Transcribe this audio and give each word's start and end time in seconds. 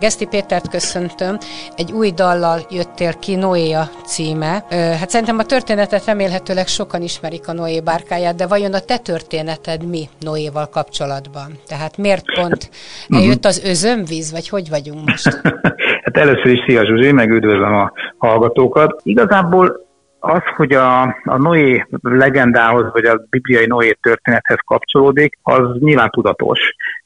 Geszti 0.00 0.26
Pétert 0.26 0.68
köszöntöm. 0.68 1.38
Egy 1.76 1.92
új 1.92 2.10
dallal 2.10 2.60
jöttél 2.70 3.12
ki, 3.18 3.34
Noéa 3.34 3.88
címe. 4.04 4.64
Hát 4.70 5.10
szerintem 5.10 5.38
a 5.38 5.44
történetet 5.44 6.04
remélhetőleg 6.04 6.66
sokan 6.66 7.02
ismerik 7.02 7.48
a 7.48 7.52
Noé 7.52 7.80
bárkáját, 7.80 8.34
de 8.34 8.46
vajon 8.46 8.74
a 8.74 8.78
te 8.78 8.98
történeted 8.98 9.88
mi 9.88 10.08
Noéval 10.20 10.68
kapcsolatban? 10.68 11.58
Tehát 11.66 11.96
miért 11.96 12.24
pont 12.34 12.70
eljött 13.08 13.44
az 13.44 13.62
özönvíz, 13.64 14.32
vagy 14.32 14.48
hogy 14.48 14.68
vagyunk 14.68 15.08
most? 15.08 15.40
hát 16.04 16.16
először 16.16 16.46
is 16.46 16.64
szia 16.66 16.84
Zsuzsi, 16.84 17.12
meg 17.12 17.30
üdvözlöm 17.30 17.74
a 17.74 17.92
hallgatókat. 18.18 19.00
Igazából 19.02 19.89
az, 20.20 20.42
hogy 20.56 20.72
a, 20.72 21.02
a 21.02 21.36
Noé 21.36 21.86
legendához, 22.00 22.92
vagy 22.92 23.04
a 23.04 23.20
bibliai 23.30 23.66
Noé 23.66 23.96
történethez 24.00 24.58
kapcsolódik, 24.66 25.38
az 25.42 25.78
nyilván 25.78 26.10
tudatos 26.10 26.60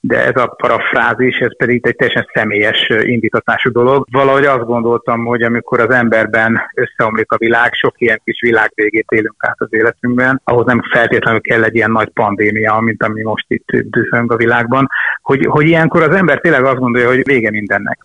de 0.06 0.24
ez 0.24 0.36
a 0.36 0.46
parafrázis, 0.46 1.38
ez 1.38 1.56
pedig 1.56 1.86
egy 1.86 1.96
teljesen 1.96 2.28
személyes 2.34 2.88
indítatású 3.00 3.70
dolog. 3.70 4.06
Valahogy 4.10 4.44
azt 4.44 4.64
gondoltam, 4.64 5.24
hogy 5.24 5.42
amikor 5.42 5.80
az 5.80 5.90
emberben 5.90 6.60
összeomlik 6.74 7.32
a 7.32 7.36
világ, 7.36 7.72
sok 7.72 8.00
ilyen 8.00 8.20
kis 8.24 8.40
világvégét 8.40 9.06
élünk 9.08 9.34
át 9.38 9.60
az 9.60 9.68
életünkben, 9.70 10.40
ahhoz 10.44 10.66
nem 10.66 10.82
feltétlenül 10.92 11.40
kell 11.40 11.62
egy 11.62 11.74
ilyen 11.74 11.90
nagy 11.90 12.08
pandémia, 12.08 12.80
mint 12.80 13.02
ami 13.02 13.22
most 13.22 13.44
itt 13.48 13.66
dühöng 13.70 14.32
a 14.32 14.36
világban, 14.36 14.88
hogy, 15.22 15.46
hogy 15.46 15.66
ilyenkor 15.66 16.02
az 16.02 16.14
ember 16.14 16.40
tényleg 16.40 16.64
azt 16.64 16.78
gondolja, 16.78 17.08
hogy 17.08 17.26
vége 17.26 17.50
mindennek. 17.50 17.98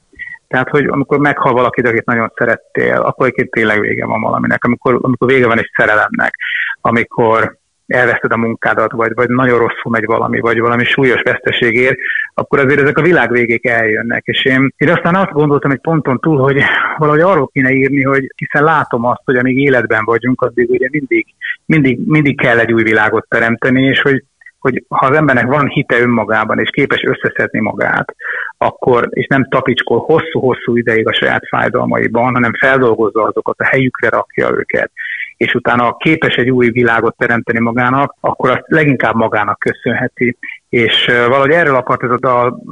Tehát, 0.49 0.69
hogy 0.69 0.85
amikor 0.85 1.19
meghal 1.19 1.53
valakit, 1.53 1.87
akit 1.87 2.05
nagyon 2.05 2.31
szerettél, 2.35 2.95
akkor 2.95 3.25
egyébként 3.25 3.51
tényleg 3.51 3.79
vége 3.79 4.05
van 4.05 4.21
valaminek. 4.21 4.63
Amikor, 4.63 4.99
amikor 5.01 5.27
vége 5.27 5.47
van 5.47 5.57
egy 5.57 5.71
szerelemnek, 5.75 6.33
amikor 6.81 7.57
elveszted 7.87 8.31
a 8.31 8.37
munkádat, 8.37 8.91
vagy, 8.91 9.11
vagy 9.13 9.29
nagyon 9.29 9.57
rosszul 9.57 9.91
megy 9.91 10.05
valami, 10.05 10.39
vagy 10.39 10.59
valami 10.59 10.83
súlyos 10.83 11.21
veszteségért, 11.21 11.97
akkor 12.33 12.59
azért 12.59 12.81
ezek 12.81 12.97
a 12.97 13.01
világ 13.01 13.31
végék 13.31 13.65
eljönnek. 13.65 14.23
És 14.25 14.45
én, 14.45 14.73
én 14.77 14.89
aztán 14.89 15.15
azt 15.15 15.31
gondoltam 15.31 15.71
egy 15.71 15.81
ponton 15.81 16.19
túl, 16.19 16.37
hogy 16.37 16.61
valahogy 16.97 17.21
arról 17.21 17.47
kéne 17.47 17.71
írni, 17.71 18.03
hogy 18.03 18.33
hiszen 18.35 18.63
látom 18.63 19.05
azt, 19.05 19.21
hogy 19.25 19.35
amíg 19.35 19.57
életben 19.57 20.05
vagyunk, 20.05 20.41
addig 20.41 20.69
ugye 20.69 20.87
mindig, 20.91 21.25
mindig, 21.65 21.99
mindig 22.07 22.41
kell 22.41 22.59
egy 22.59 22.73
új 22.73 22.83
világot 22.83 23.25
teremteni, 23.29 23.83
és 23.83 24.01
hogy 24.01 24.23
hogy 24.59 24.83
ha 24.87 25.05
az 25.05 25.15
embernek 25.15 25.45
van 25.45 25.67
hite 25.67 25.99
önmagában, 25.99 26.59
és 26.59 26.69
képes 26.69 27.03
összeszedni 27.03 27.59
magát, 27.59 28.15
akkor, 28.57 29.07
és 29.09 29.27
nem 29.27 29.47
tapicskol 29.49 29.99
hosszú-hosszú 29.99 30.75
ideig 30.75 31.07
a 31.07 31.13
saját 31.13 31.47
fájdalmaiban, 31.47 32.33
hanem 32.33 32.53
feldolgozza 32.53 33.23
azokat, 33.23 33.59
a 33.59 33.65
helyükre 33.65 34.09
rakja 34.09 34.49
őket, 34.49 34.91
és 35.37 35.53
utána 35.53 35.95
képes 35.97 36.35
egy 36.35 36.49
új 36.49 36.69
világot 36.69 37.17
teremteni 37.17 37.59
magának, 37.59 38.15
akkor 38.19 38.49
azt 38.49 38.63
leginkább 38.65 39.15
magának 39.15 39.59
köszönheti. 39.59 40.37
És 40.69 41.05
valahogy 41.05 41.51
erről 41.51 41.75
akart 41.75 42.03
ez 42.03 42.09
a 42.09 42.19
dal 42.19 42.63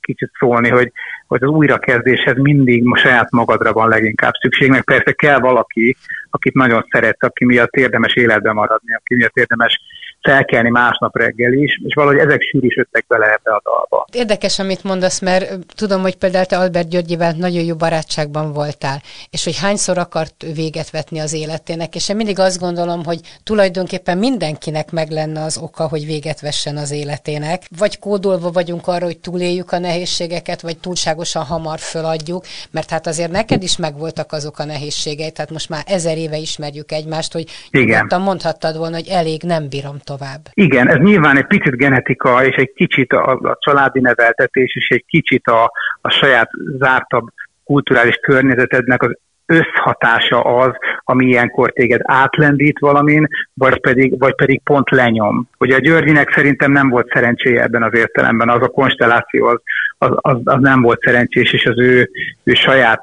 kicsit 0.00 0.30
szólni, 0.38 0.68
hogy, 0.68 0.92
hogy 1.26 1.42
az 1.42 1.48
újrakezdéshez 1.48 2.36
mindig 2.36 2.82
a 2.86 2.96
saját 2.96 3.30
magadra 3.30 3.72
van 3.72 3.88
leginkább 3.88 4.32
szükség, 4.40 4.70
meg 4.70 4.84
persze 4.84 5.12
kell 5.12 5.38
valaki, 5.38 5.96
akit 6.30 6.54
nagyon 6.54 6.86
szeret, 6.90 7.24
aki 7.24 7.44
miatt 7.44 7.72
érdemes 7.72 8.14
életben 8.14 8.54
maradni, 8.54 8.94
aki 8.94 9.14
miatt 9.14 9.36
érdemes 9.36 9.80
felkelni 10.24 10.70
másnap 10.70 11.16
reggel 11.16 11.52
is, 11.52 11.80
és 11.84 11.94
valahogy 11.94 12.18
ezek 12.18 12.42
sűrűsödtek 12.42 13.04
bele 13.08 13.26
ebbe 13.26 13.50
a 13.50 13.60
dalba. 13.64 14.06
Érdekes, 14.12 14.58
amit 14.58 14.84
mondasz, 14.84 15.20
mert 15.20 15.52
tudom, 15.74 16.02
hogy 16.02 16.16
például 16.16 16.44
te 16.44 16.58
Albert 16.58 16.88
Györgyivel 16.88 17.32
nagyon 17.32 17.64
jó 17.64 17.74
barátságban 17.74 18.52
voltál, 18.52 19.02
és 19.30 19.44
hogy 19.44 19.58
hányszor 19.58 19.98
akart 19.98 20.44
véget 20.54 20.90
vetni 20.90 21.18
az 21.18 21.32
életének, 21.32 21.94
és 21.94 22.08
én 22.08 22.16
mindig 22.16 22.38
azt 22.38 22.58
gondolom, 22.58 23.04
hogy 23.04 23.20
tulajdonképpen 23.42 24.18
mindenkinek 24.18 24.90
meg 24.90 25.10
lenne 25.10 25.42
az 25.42 25.58
oka, 25.58 25.88
hogy 25.88 26.06
véget 26.06 26.40
vessen 26.40 26.76
az 26.76 26.90
életének, 26.90 27.62
vagy 27.78 27.98
kódolva 27.98 28.50
vagyunk 28.50 28.86
arra, 28.86 29.04
hogy 29.04 29.18
túléljük 29.18 29.72
a 29.72 29.78
nehézségeket, 29.78 30.60
vagy 30.60 30.78
túlságosan 30.78 31.44
hamar 31.44 31.78
föladjuk, 31.78 32.44
mert 32.70 32.90
hát 32.90 33.06
azért 33.06 33.30
neked 33.30 33.62
is 33.62 33.76
megvoltak 33.76 34.32
azok 34.32 34.58
a 34.58 34.64
nehézségei, 34.64 35.30
tehát 35.30 35.50
most 35.50 35.68
már 35.68 35.82
ezer 35.86 36.18
éve 36.18 36.36
ismerjük 36.36 36.92
egymást, 36.92 37.32
hogy 37.32 37.46
Igen. 37.70 38.06
mondhattad 38.20 38.76
volna, 38.76 38.94
hogy 38.94 39.08
elég, 39.08 39.42
nem 39.42 39.68
bírom 39.68 39.98
tovább 39.98 40.13
tovább. 40.16 40.40
Igen, 40.52 40.88
ez 40.88 40.96
nyilván 40.96 41.36
egy 41.36 41.46
picit 41.46 41.76
genetika, 41.76 42.44
és 42.44 42.56
egy 42.56 42.72
kicsit 42.74 43.12
a, 43.12 43.32
a 43.32 43.56
családi 43.60 44.00
neveltetés, 44.00 44.74
és 44.74 44.88
egy 44.88 45.04
kicsit 45.06 45.46
a, 45.46 45.72
a 46.00 46.10
saját 46.10 46.50
zártabb 46.78 47.26
kulturális 47.64 48.14
környezetednek 48.14 49.02
az 49.02 49.16
összhatása 49.46 50.40
az, 50.40 50.72
ami 51.04 51.26
ilyenkor 51.26 51.72
téged 51.72 52.00
átlendít 52.04 52.78
valamin, 52.78 53.28
vagy 53.54 53.80
pedig, 53.80 54.18
vagy 54.18 54.34
pedig 54.34 54.60
pont 54.64 54.90
lenyom. 54.90 55.48
Ugye 55.58 55.74
a 55.76 55.78
Györgyinek 55.78 56.32
szerintem 56.32 56.72
nem 56.72 56.88
volt 56.88 57.12
szerencséje 57.12 57.62
ebben 57.62 57.82
az 57.82 57.94
értelemben, 57.94 58.48
az 58.48 58.62
a 58.62 58.68
konstelláció 58.68 59.46
az, 59.46 59.60
az, 59.98 60.10
az, 60.20 60.36
az 60.44 60.60
nem 60.60 60.82
volt 60.82 61.00
szerencsés, 61.02 61.52
és 61.52 61.66
az 61.66 61.78
ő, 61.78 62.10
ő 62.44 62.54
saját 62.54 63.02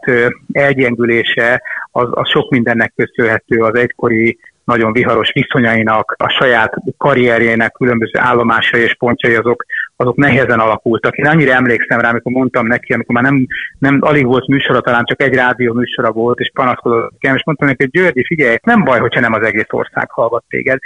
elgyengülése 0.51 1.61
az, 1.91 2.07
az 2.11 2.29
sok 2.29 2.49
mindennek 2.49 2.93
köszönhető 2.95 3.59
az 3.59 3.75
egykori 3.75 4.37
nagyon 4.63 4.91
viharos 4.91 5.31
viszonyainak, 5.33 6.15
a 6.17 6.29
saját 6.29 6.73
karrierjének 6.97 7.71
különböző 7.71 8.19
állomásai 8.19 8.81
és 8.81 8.95
pontjai 8.95 9.35
azok, 9.35 9.65
azok 9.95 10.15
nehezen 10.15 10.59
alakultak. 10.59 11.17
Én 11.17 11.25
annyira 11.25 11.53
emlékszem 11.53 11.99
rá, 11.99 12.09
amikor 12.09 12.31
mondtam 12.31 12.67
neki, 12.67 12.93
amikor 12.93 13.15
már 13.15 13.23
nem, 13.23 13.45
nem 13.79 13.97
alig 14.01 14.25
volt 14.25 14.47
műsora, 14.47 14.81
talán 14.81 15.05
csak 15.05 15.21
egy 15.21 15.33
rádió 15.33 15.73
műsora 15.73 16.11
volt, 16.11 16.39
és 16.39 16.51
panaszkodott 16.53 17.11
nekem, 17.11 17.35
és 17.35 17.43
mondtam 17.45 17.67
neki, 17.67 17.83
hogy 17.83 18.01
Györgyi, 18.01 18.25
figyelj, 18.25 18.57
nem 18.63 18.83
baj, 18.83 18.99
hogyha 18.99 19.19
nem 19.19 19.33
az 19.33 19.43
egész 19.43 19.69
ország 19.69 20.11
hallgat 20.11 20.43
téged. 20.49 20.79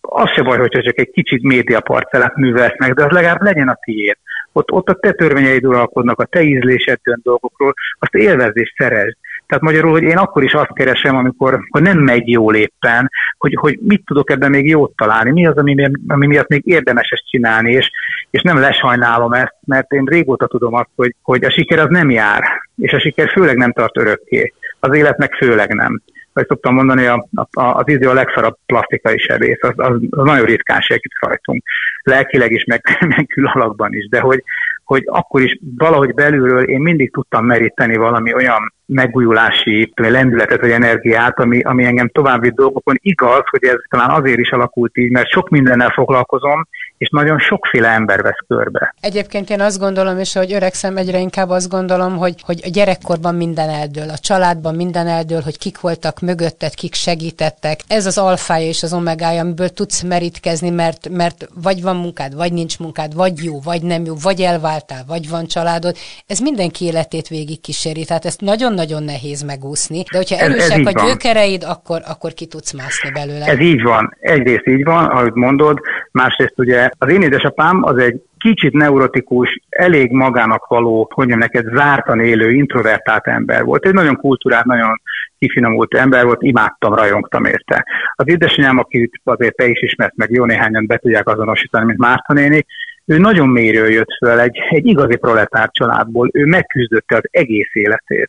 Az 0.00 0.30
se 0.30 0.42
baj, 0.42 0.58
hogyha 0.58 0.82
csak 0.82 0.98
egy 0.98 1.10
kicsit 1.10 1.42
médiaparcellát 1.42 2.36
művelsz 2.36 2.78
meg, 2.78 2.94
de 2.94 3.04
az 3.04 3.10
legalább 3.10 3.42
legyen 3.42 3.68
a 3.68 3.78
tiéd. 3.84 4.16
Ott, 4.52 4.70
ott 4.70 4.88
a 4.88 4.94
te 4.94 5.12
törvényeid 5.12 5.66
uralkodnak, 5.66 6.20
a 6.20 6.24
te 6.24 6.42
ízlésed 6.42 6.98
dolgokról, 7.22 7.74
azt 7.98 8.14
élvezést 8.14 8.74
szerezd. 8.76 9.16
Tehát 9.50 9.64
magyarul, 9.64 9.90
hogy 9.90 10.02
én 10.02 10.16
akkor 10.16 10.42
is 10.42 10.52
azt 10.52 10.72
keresem, 10.72 11.16
amikor 11.16 11.60
hogy 11.70 11.82
nem 11.82 11.98
megy 11.98 12.28
jól 12.28 12.54
éppen, 12.54 13.10
hogy, 13.38 13.54
hogy 13.60 13.78
mit 13.82 14.04
tudok 14.04 14.30
ebben 14.30 14.50
még 14.50 14.68
jót 14.68 14.96
találni, 14.96 15.30
mi 15.30 15.46
az, 15.46 15.56
ami, 15.56 15.90
ami 16.08 16.26
miatt 16.26 16.48
még 16.48 16.62
érdemes 16.64 17.08
ezt 17.10 17.28
csinálni, 17.28 17.72
és, 17.72 17.90
és 18.30 18.42
nem 18.42 18.58
lesajnálom 18.58 19.32
ezt, 19.32 19.54
mert 19.64 19.92
én 19.92 20.04
régóta 20.04 20.46
tudom 20.46 20.74
azt, 20.74 20.90
hogy, 20.96 21.14
hogy 21.22 21.44
a 21.44 21.50
siker 21.50 21.78
az 21.78 21.88
nem 21.88 22.10
jár, 22.10 22.42
és 22.76 22.92
a 22.92 23.00
siker 23.00 23.30
főleg 23.30 23.56
nem 23.56 23.72
tart 23.72 23.98
örökké. 23.98 24.52
Az 24.80 24.96
életnek 24.96 25.34
főleg 25.34 25.74
nem 25.74 26.02
vagy 26.32 26.46
szoktam 26.48 26.74
mondani, 26.74 27.06
a, 27.06 27.26
a, 27.50 27.62
az 27.62 27.88
idő 27.88 28.08
a 28.08 28.12
legszarabb 28.12 28.56
plastikai 28.66 29.18
sebész, 29.18 29.58
az, 29.60 29.72
az, 29.76 30.00
az 30.10 30.24
nagyon 30.24 30.44
ritkánság 30.44 31.00
itt 31.02 31.28
rajtunk. 31.28 31.62
Lelkileg 32.02 32.50
is, 32.50 32.64
meg, 32.64 32.82
meg 33.16 33.26
külalakban 33.26 33.94
is, 33.94 34.08
de 34.08 34.20
hogy, 34.20 34.42
hogy 34.90 35.02
akkor 35.06 35.40
is 35.40 35.58
valahogy 35.76 36.14
belülről 36.14 36.62
én 36.62 36.80
mindig 36.80 37.12
tudtam 37.12 37.44
meríteni 37.44 37.96
valami 37.96 38.34
olyan 38.34 38.74
megújulási 38.86 39.92
lendületet 39.96 40.60
vagy 40.60 40.70
energiát, 40.70 41.38
ami, 41.38 41.60
ami 41.60 41.84
engem 41.84 42.08
további 42.08 42.50
dolgokon. 42.50 42.96
Igaz, 43.00 43.42
hogy 43.50 43.64
ez 43.64 43.76
talán 43.88 44.10
azért 44.10 44.38
is 44.38 44.50
alakult 44.50 44.98
így, 44.98 45.10
mert 45.10 45.28
sok 45.28 45.48
mindennel 45.48 45.90
foglalkozom, 45.90 46.66
és 47.00 47.08
nagyon 47.10 47.38
sokféle 47.38 47.88
ember 47.88 48.22
vesz 48.22 48.44
körbe. 48.48 48.94
Egyébként 49.00 49.50
én 49.50 49.60
azt 49.60 49.78
gondolom, 49.78 50.18
és 50.18 50.32
hogy 50.32 50.52
öregszem 50.52 50.96
egyre 50.96 51.18
inkább 51.18 51.48
azt 51.48 51.68
gondolom, 51.68 52.16
hogy, 52.16 52.34
hogy 52.42 52.60
a 52.64 52.68
gyerekkorban 52.68 53.34
minden 53.34 53.68
eldől, 53.68 54.08
a 54.08 54.18
családban 54.18 54.74
minden 54.74 55.06
eldől, 55.06 55.40
hogy 55.40 55.58
kik 55.58 55.80
voltak 55.80 56.20
mögötted, 56.20 56.74
kik 56.74 56.94
segítettek. 56.94 57.80
Ez 57.88 58.06
az 58.06 58.18
alfája 58.18 58.66
és 58.66 58.82
az 58.82 58.92
omegája, 58.92 59.40
amiből 59.40 59.68
tudsz 59.68 60.02
merítkezni, 60.02 60.70
mert, 60.70 61.08
mert 61.08 61.48
vagy 61.62 61.82
van 61.82 61.96
munkád, 61.96 62.34
vagy 62.34 62.52
nincs 62.52 62.78
munkád, 62.78 63.14
vagy 63.14 63.44
jó, 63.44 63.60
vagy 63.60 63.82
nem 63.82 64.04
jó, 64.04 64.14
vagy 64.22 64.40
elváltál, 64.40 65.04
vagy 65.06 65.28
van 65.28 65.46
családod. 65.46 65.96
Ez 66.26 66.38
mindenki 66.38 66.84
életét 66.84 67.28
végig 67.28 67.60
kíséri, 67.60 68.04
tehát 68.04 68.24
ezt 68.24 68.40
nagyon-nagyon 68.40 69.02
nehéz 69.02 69.42
megúszni. 69.42 70.02
De 70.12 70.16
hogyha 70.16 70.36
erősek 70.36 70.78
ez, 70.78 70.86
ez 70.86 70.94
a 70.94 71.06
gyökereid, 71.06 71.64
akkor, 71.64 72.00
akkor 72.06 72.32
ki 72.32 72.46
tudsz 72.46 72.72
mászni 72.72 73.10
belőle. 73.10 73.44
Ez 73.46 73.60
így 73.60 73.82
van. 73.82 74.16
Egyrészt 74.20 74.66
így 74.66 74.84
van, 74.84 75.04
ahogy 75.04 75.32
mondod, 75.32 75.78
másrészt 76.12 76.54
ugye 76.56 76.89
az 76.98 77.10
én 77.10 77.22
édesapám 77.22 77.82
az 77.82 77.98
egy 77.98 78.22
kicsit 78.38 78.72
neurotikus, 78.72 79.60
elég 79.68 80.10
magának 80.10 80.66
való, 80.66 81.10
hogy 81.14 81.28
neked 81.28 81.66
zártan 81.74 82.20
élő, 82.20 82.50
introvertált 82.50 83.26
ember 83.26 83.64
volt. 83.64 83.86
Egy 83.86 83.92
nagyon 83.92 84.16
kultúrált, 84.16 84.64
nagyon 84.64 85.00
kifinomult 85.38 85.94
ember 85.94 86.24
volt, 86.24 86.42
imádtam, 86.42 86.94
rajongtam 86.94 87.44
érte. 87.44 87.84
Az 88.14 88.28
édesanyám, 88.28 88.78
akit 88.78 89.20
azért 89.24 89.56
te 89.56 89.66
is 89.66 89.82
ismersz, 89.82 90.12
meg 90.16 90.30
jó 90.30 90.44
néhányan 90.44 90.86
be 90.86 90.96
tudják 90.96 91.28
azonosítani, 91.28 91.84
mint 91.84 91.98
Márta 91.98 92.32
néni, 92.32 92.66
ő 93.04 93.18
nagyon 93.18 93.48
mélyről 93.48 93.90
jött 93.90 94.16
föl, 94.18 94.40
egy, 94.40 94.58
egy 94.70 94.86
igazi 94.86 95.16
proletár 95.16 95.68
családból, 95.72 96.30
ő 96.32 96.44
megküzdötte 96.44 97.16
az 97.16 97.28
egész 97.30 97.70
életét 97.72 98.28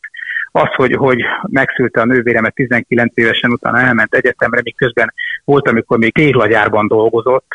az, 0.52 0.70
hogy, 0.76 0.94
hogy 0.94 1.22
megszülte 1.48 2.02
a 2.02 2.06
nővéremet 2.06 2.54
19 2.54 3.18
évesen, 3.18 3.52
utána 3.52 3.80
elment 3.80 4.16
egyetemre, 4.16 4.62
miközben 4.64 5.14
volt, 5.44 5.68
amikor 5.68 5.98
még 5.98 6.14
téglagyárban 6.14 6.88
dolgozott, 6.88 7.48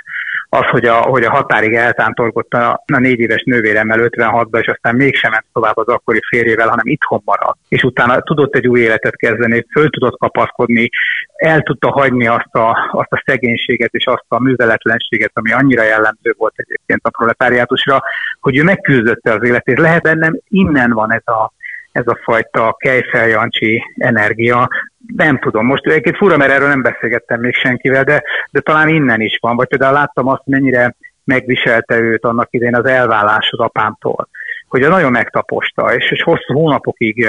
az, 0.49 0.65
hogy 0.71 0.85
a, 0.85 0.95
hogy 0.95 1.25
a 1.25 1.31
határig 1.31 1.75
eltántorgott 1.75 2.53
a, 2.55 2.85
a 2.93 2.99
négy 2.99 3.19
éves 3.19 3.43
nővéremmel 3.43 3.99
56-ba, 4.03 4.61
és 4.61 4.67
aztán 4.67 4.95
mégsem 4.95 5.31
ment 5.31 5.45
tovább 5.53 5.77
az 5.77 5.89
akkori 5.89 6.21
férjével, 6.29 6.69
hanem 6.69 6.87
itthon 6.87 7.23
maradt. 7.25 7.59
És 7.69 7.83
utána 7.83 8.21
tudott 8.21 8.55
egy 8.55 8.69
új 8.69 8.81
életet 8.81 9.17
kezdeni, 9.17 9.67
föl 9.73 9.91
tudott 9.91 10.19
kapaszkodni, 10.19 10.91
el 11.37 11.61
tudta 11.61 11.91
hagyni 11.91 12.27
azt 12.27 12.55
a, 12.55 12.91
azt 12.93 13.13
a 13.13 13.23
szegénységet 13.27 13.95
és 13.95 14.07
azt 14.07 14.25
a 14.29 14.43
műveletlenséget, 14.43 15.31
ami 15.35 15.53
annyira 15.53 15.83
jellemző 15.83 16.35
volt 16.39 16.55
egyébként 16.57 17.01
a 17.03 17.11
proletáriátusra, 17.11 18.03
hogy 18.41 18.57
ő 18.57 18.63
megküzdötte 18.63 19.33
az 19.33 19.45
életét. 19.45 19.79
Lehet 19.79 20.03
bennem 20.03 20.39
innen 20.49 20.91
van 20.91 21.13
ez 21.13 21.23
a, 21.25 21.53
ez 21.97 22.07
a 22.07 22.21
fajta 22.23 22.77
kejfeljancsi 22.79 23.83
energia, 23.97 24.69
nem 25.17 25.39
tudom, 25.39 25.67
most 25.67 25.87
egyébként 25.87 26.17
fura, 26.17 26.37
mert 26.37 26.53
erről 26.53 26.69
nem 26.69 26.83
beszélgettem 26.83 27.41
még 27.41 27.55
senkivel, 27.55 28.05
de, 28.05 28.23
de 28.51 28.61
talán 28.61 28.89
innen 28.89 29.21
is 29.21 29.39
van. 29.41 29.57
Vagy 29.57 29.69
például 29.69 29.93
láttam 29.93 30.29
azt, 30.29 30.43
mennyire 30.45 30.95
megviselte 31.25 31.99
őt 31.99 32.25
annak 32.25 32.49
idején 32.51 32.77
az 32.77 32.87
elvállás 32.87 33.49
az 33.51 33.59
apámtól, 33.59 34.29
hogy 34.69 34.81
nagyon 34.81 35.11
megtaposta, 35.11 35.95
és, 35.95 36.11
és 36.11 36.23
hosszú 36.23 36.55
hónapokig 36.55 37.29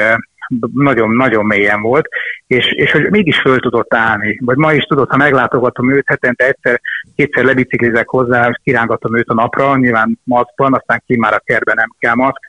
nagyon-nagyon 0.74 1.46
mélyen 1.46 1.81
volt, 1.81 2.08
és, 2.48 2.72
és 2.72 2.92
hogy 2.92 3.10
mégis 3.10 3.40
föl 3.40 3.60
tudott 3.60 3.94
állni. 3.94 4.40
Vagy 4.42 4.58
ma 4.58 4.74
is 4.74 4.84
tudott, 4.84 5.10
ha 5.10 5.18
meglátogatom 5.18 5.92
őt, 5.92 6.08
hetente 6.08 6.46
egyszer, 6.46 6.81
kétszer 7.16 7.44
lebiciklizek 7.44 8.08
hozzá, 8.08 8.48
és 8.48 8.60
kirángatom 8.63 9.18
őt 9.18 9.30
a 9.30 9.34
napra, 9.34 9.78
nyilván 9.78 10.20
maszkban, 10.24 10.74
aztán 10.74 11.04
ki 11.06 11.18
már 11.18 11.34
a 11.34 11.42
kerben 11.44 11.75
nem 11.75 11.90
kell 12.00 12.16
maszk. 12.16 12.42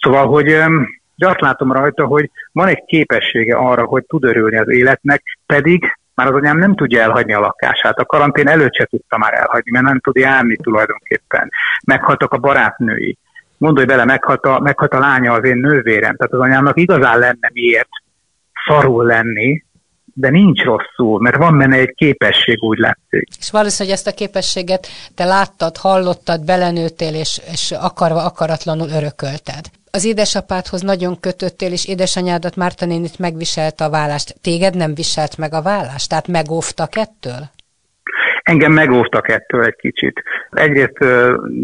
Szóval, 0.00 0.26
hogy 0.26 0.56
de 1.16 1.28
azt 1.28 1.40
látom 1.40 1.72
rajta, 1.72 2.04
hogy 2.06 2.30
van 2.52 2.68
egy 2.68 2.84
képessége 2.86 3.56
arra, 3.56 3.84
hogy 3.84 4.04
tud 4.06 4.24
örülni 4.24 4.58
az 4.58 4.68
életnek, 4.68 5.22
pedig 5.46 5.96
már 6.14 6.26
az 6.26 6.34
anyám 6.34 6.58
nem 6.58 6.74
tudja 6.74 7.02
elhagyni 7.02 7.32
a 7.32 7.40
lakását. 7.40 7.98
A 7.98 8.04
karantén 8.04 8.48
előtt 8.48 8.74
se 8.74 8.84
tudta 8.84 9.18
már 9.18 9.34
elhagyni, 9.34 9.70
mert 9.70 9.84
nem 9.84 10.00
tud 10.00 10.16
járni 10.16 10.56
tulajdonképpen. 10.56 11.50
Meghaltak 11.86 12.32
a 12.32 12.38
barátnői. 12.38 13.18
Gondolj 13.58 13.86
bele, 13.86 14.04
meghalt 14.04 14.44
a, 14.44 14.60
meghalt 14.60 14.94
a 14.94 14.98
lánya 14.98 15.32
az 15.32 15.44
én 15.44 15.56
nővérem. 15.56 16.16
Tehát 16.16 16.32
az 16.32 16.40
anyámnak 16.40 16.78
igazán 16.80 17.18
lenne 17.18 17.50
miért 17.52 17.88
szarul 18.66 19.04
lenni, 19.04 19.62
de 20.14 20.30
nincs 20.30 20.62
rosszul, 20.62 21.20
mert 21.20 21.36
van 21.36 21.58
benne 21.58 21.76
egy 21.76 21.94
képesség, 21.94 22.62
úgy 22.62 22.78
látszik. 22.78 23.28
És 23.38 23.50
valószínűleg 23.50 23.96
ezt 23.96 24.06
a 24.06 24.12
képességet 24.12 24.86
te 25.14 25.24
láttad, 25.24 25.76
hallottad, 25.76 26.44
belenőttél, 26.44 27.14
és, 27.14 27.40
és 27.52 27.70
akarva, 27.70 28.24
akaratlanul 28.24 28.88
örökölted 28.88 29.70
az 29.94 30.04
édesapádhoz 30.04 30.80
nagyon 30.80 31.20
kötöttél, 31.20 31.72
és 31.72 31.86
édesanyádat 31.86 32.56
Márta 32.56 32.86
nénit 32.86 33.18
megviselte 33.18 33.84
a 33.84 33.90
vállást. 33.90 34.34
Téged 34.40 34.76
nem 34.76 34.94
viselt 34.94 35.36
meg 35.36 35.54
a 35.54 35.62
vállást? 35.62 36.08
Tehát 36.08 36.28
megóvtak 36.28 36.96
ettől? 36.96 37.50
Engem 38.44 38.72
megóvtak 38.72 39.28
ettől 39.28 39.64
egy 39.64 39.76
kicsit. 39.76 40.22
Egyrészt 40.50 40.98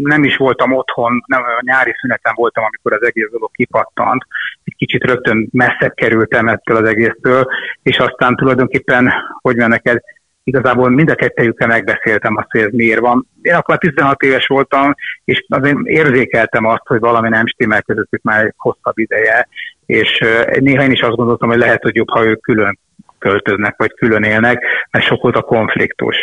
nem 0.03 0.23
is 0.23 0.37
voltam 0.37 0.73
otthon, 0.73 1.23
nem, 1.25 1.41
a 1.41 1.61
nyári 1.61 1.93
szüneten 2.01 2.33
voltam, 2.35 2.63
amikor 2.63 2.93
az 2.93 3.07
egész 3.07 3.29
dolog 3.31 3.51
kipattant. 3.51 4.25
Egy 4.63 4.75
kicsit 4.77 5.03
rögtön 5.03 5.49
messzebb 5.51 5.93
kerültem 5.93 6.47
ettől 6.47 6.77
az 6.77 6.89
egésztől, 6.89 7.45
és 7.83 7.97
aztán 7.97 8.35
tulajdonképpen, 8.35 9.13
hogy 9.41 9.57
van 9.57 9.69
neked, 9.69 10.01
igazából 10.43 10.89
mind 10.89 11.09
a 11.09 11.15
kettejükkel 11.15 11.67
megbeszéltem 11.67 12.37
azt, 12.37 12.51
hogy 12.51 12.61
ez 12.61 12.71
miért 12.71 12.99
van. 12.99 13.27
Én 13.41 13.53
akkor 13.53 13.77
16 13.77 14.21
éves 14.21 14.47
voltam, 14.47 14.95
és 15.25 15.45
azért 15.47 15.77
érzékeltem 15.83 16.65
azt, 16.65 16.87
hogy 16.87 16.99
valami 16.99 17.29
nem 17.29 17.47
stimmel 17.47 17.81
közöttük 17.81 18.21
már 18.21 18.45
egy 18.45 18.53
hosszabb 18.57 18.97
ideje, 18.97 19.47
és 19.85 20.23
néha 20.59 20.83
én 20.83 20.91
is 20.91 21.01
azt 21.01 21.15
gondoltam, 21.15 21.49
hogy 21.49 21.57
lehet, 21.57 21.81
hogy 21.81 21.95
jobb, 21.95 22.09
ha 22.09 22.25
ők 22.25 22.41
külön 22.41 22.79
költöznek, 23.21 23.75
vagy 23.77 23.93
külön 23.93 24.23
élnek, 24.23 24.63
mert 24.91 25.05
sok 25.05 25.21
volt 25.21 25.35
a 25.35 25.41
konfliktus. 25.41 26.15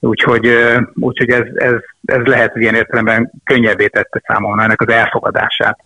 Úgyhogy, 0.00 0.48
úgyhogy 0.94 1.30
ez, 1.30 1.46
ez, 1.54 1.72
ez 2.04 2.24
lehet, 2.24 2.56
ilyen 2.56 2.74
értelemben 2.74 3.32
könnyebbé 3.44 3.86
tette 3.86 4.22
számomra 4.26 4.62
ennek 4.62 4.80
az 4.80 4.88
elfogadását. 4.88 5.78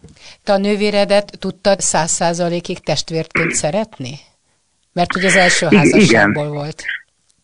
Te 0.45 0.53
a 0.53 0.59
nővéredet 0.59 1.39
tudtad 1.39 1.81
száz 1.81 2.11
százalékig 2.11 2.79
testvérként 2.79 3.51
szeretni? 3.51 4.15
Mert 4.93 5.13
hogy 5.13 5.25
az 5.25 5.37
első 5.37 5.67
házasságból 5.71 6.45
Igen. 6.45 6.55
volt. 6.55 6.83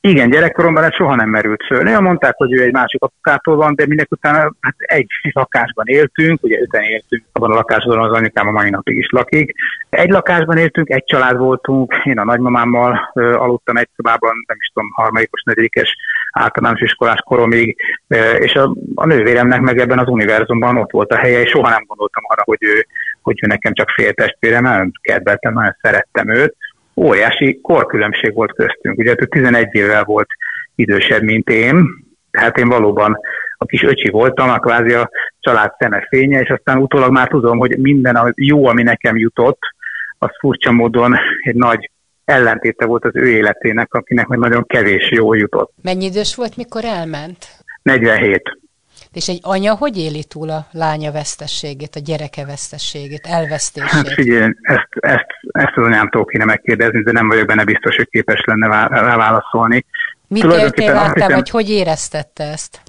Igen, 0.09 0.31
gyerekkoromban 0.31 0.85
ez 0.85 0.95
soha 0.95 1.15
nem 1.15 1.29
merült 1.29 1.65
föl. 1.67 1.83
Néha 1.83 2.01
mondták, 2.01 2.37
hogy 2.37 2.53
ő 2.53 2.63
egy 2.63 2.73
másik 2.73 3.03
apukától 3.03 3.57
van, 3.57 3.75
de 3.75 3.87
minek 3.87 4.11
utána 4.11 4.55
hát 4.61 4.75
egy 4.77 5.07
lakásban 5.33 5.87
éltünk, 5.87 6.43
ugye 6.43 6.61
öten 6.61 6.83
éltünk, 6.83 7.25
abban 7.33 7.51
a 7.51 7.55
lakásban 7.55 7.99
az 7.99 8.17
anyukám 8.17 8.49
a 8.49 8.51
mai 8.51 8.71
napig 8.71 8.97
is 8.97 9.11
lakik. 9.11 9.55
Egy 9.91 10.11
lakásban 10.11 10.57
éltünk, 10.57 10.91
egy 10.91 11.05
család 11.05 11.37
voltunk, 11.37 11.95
én 12.05 12.19
a 12.19 12.25
nagymamámmal 12.25 13.11
ö, 13.15 13.35
aludtam 13.35 13.77
egy 13.77 13.89
szobában, 13.97 14.33
nem 14.47 14.57
is 14.61 14.71
tudom, 14.75 14.91
harmadikos, 14.95 15.43
negyedikes 15.43 15.97
általános 16.33 16.81
iskolás 16.81 17.21
koromig, 17.25 17.77
ö, 18.09 18.31
és 18.31 18.55
a, 18.55 18.75
a 18.95 19.07
nővéremnek 19.07 19.61
meg 19.61 19.79
ebben 19.79 19.99
az 19.99 20.09
univerzumban 20.09 20.77
ott 20.77 20.91
volt 20.91 21.13
a 21.13 21.17
helye, 21.17 21.41
és 21.41 21.49
soha 21.49 21.69
nem 21.69 21.85
gondoltam 21.87 22.23
arra, 22.27 22.43
hogy 22.45 22.59
ő, 22.61 22.87
hogy 23.23 23.39
ő 23.43 23.47
nekem 23.47 23.73
csak 23.73 23.89
féltestvérem, 23.91 24.63
nagyon 24.63 24.91
kedveltem, 25.01 25.53
nagyon 25.53 25.77
szerettem 25.81 26.35
őt 26.35 26.57
óriási 26.97 27.61
korkülönbség 27.61 28.35
volt 28.35 28.53
köztünk. 28.55 28.99
Ugye 28.99 29.15
ő 29.19 29.25
11 29.25 29.69
évvel 29.73 30.05
volt 30.05 30.29
idősebb, 30.75 31.23
mint 31.23 31.49
én, 31.49 31.87
tehát 32.31 32.59
én 32.59 32.69
valóban 32.69 33.19
a 33.57 33.65
kis 33.65 33.83
öcsi 33.83 34.09
voltam, 34.09 34.51
a 34.51 34.59
kvázi 34.59 34.93
a 34.93 35.11
család 35.41 35.73
szeme 35.79 36.07
fénye, 36.09 36.41
és 36.41 36.49
aztán 36.49 36.79
utólag 36.79 37.11
már 37.11 37.29
tudom, 37.29 37.59
hogy 37.59 37.79
minden 37.79 38.17
a 38.17 38.33
jó, 38.37 38.67
ami 38.67 38.83
nekem 38.83 39.17
jutott, 39.17 39.61
az 40.19 40.31
furcsa 40.39 40.73
módon 40.73 41.17
egy 41.43 41.55
nagy 41.55 41.91
ellentéte 42.25 42.87
volt 42.87 43.05
az 43.05 43.17
ő 43.17 43.29
életének, 43.29 43.95
akinek 43.95 44.27
meg 44.27 44.39
nagyon 44.39 44.67
kevés 44.67 45.11
jó 45.11 45.35
jutott. 45.35 45.73
Mennyi 45.83 46.05
idős 46.05 46.35
volt, 46.35 46.57
mikor 46.57 46.85
elment? 46.85 47.47
47. 47.83 48.62
És 49.13 49.29
egy 49.29 49.39
anya 49.43 49.75
hogy 49.75 49.99
éli 49.99 50.25
túl 50.25 50.51
a 50.51 50.67
lánya 50.73 51.13
vesztességét, 51.13 51.97
a 51.97 52.01
gyereke 52.05 52.45
vesztességét, 52.45 53.27
elvesztését? 53.27 53.91
Hát 53.91 54.13
figyelj, 54.13 54.53
ezt, 54.61 54.89
ezt, 54.91 55.27
ezt 55.49 55.77
az 55.77 55.87
anyámtól 55.87 56.25
kéne 56.25 56.45
megkérdezni, 56.45 57.03
de 57.03 57.13
nem 57.13 57.29
vagyok 57.29 57.47
benne 57.47 57.65
biztos, 57.65 57.97
hogy 57.97 58.09
képes 58.11 58.43
lenne 58.45 58.67
rá 58.67 59.17
válaszolni. 59.17 59.85
Mit 60.27 60.45
éltél 60.45 60.97
át, 60.97 61.33
vagy 61.33 61.51
hogy 61.51 61.71
éreztette 61.71 62.45
ezt? 62.45 62.81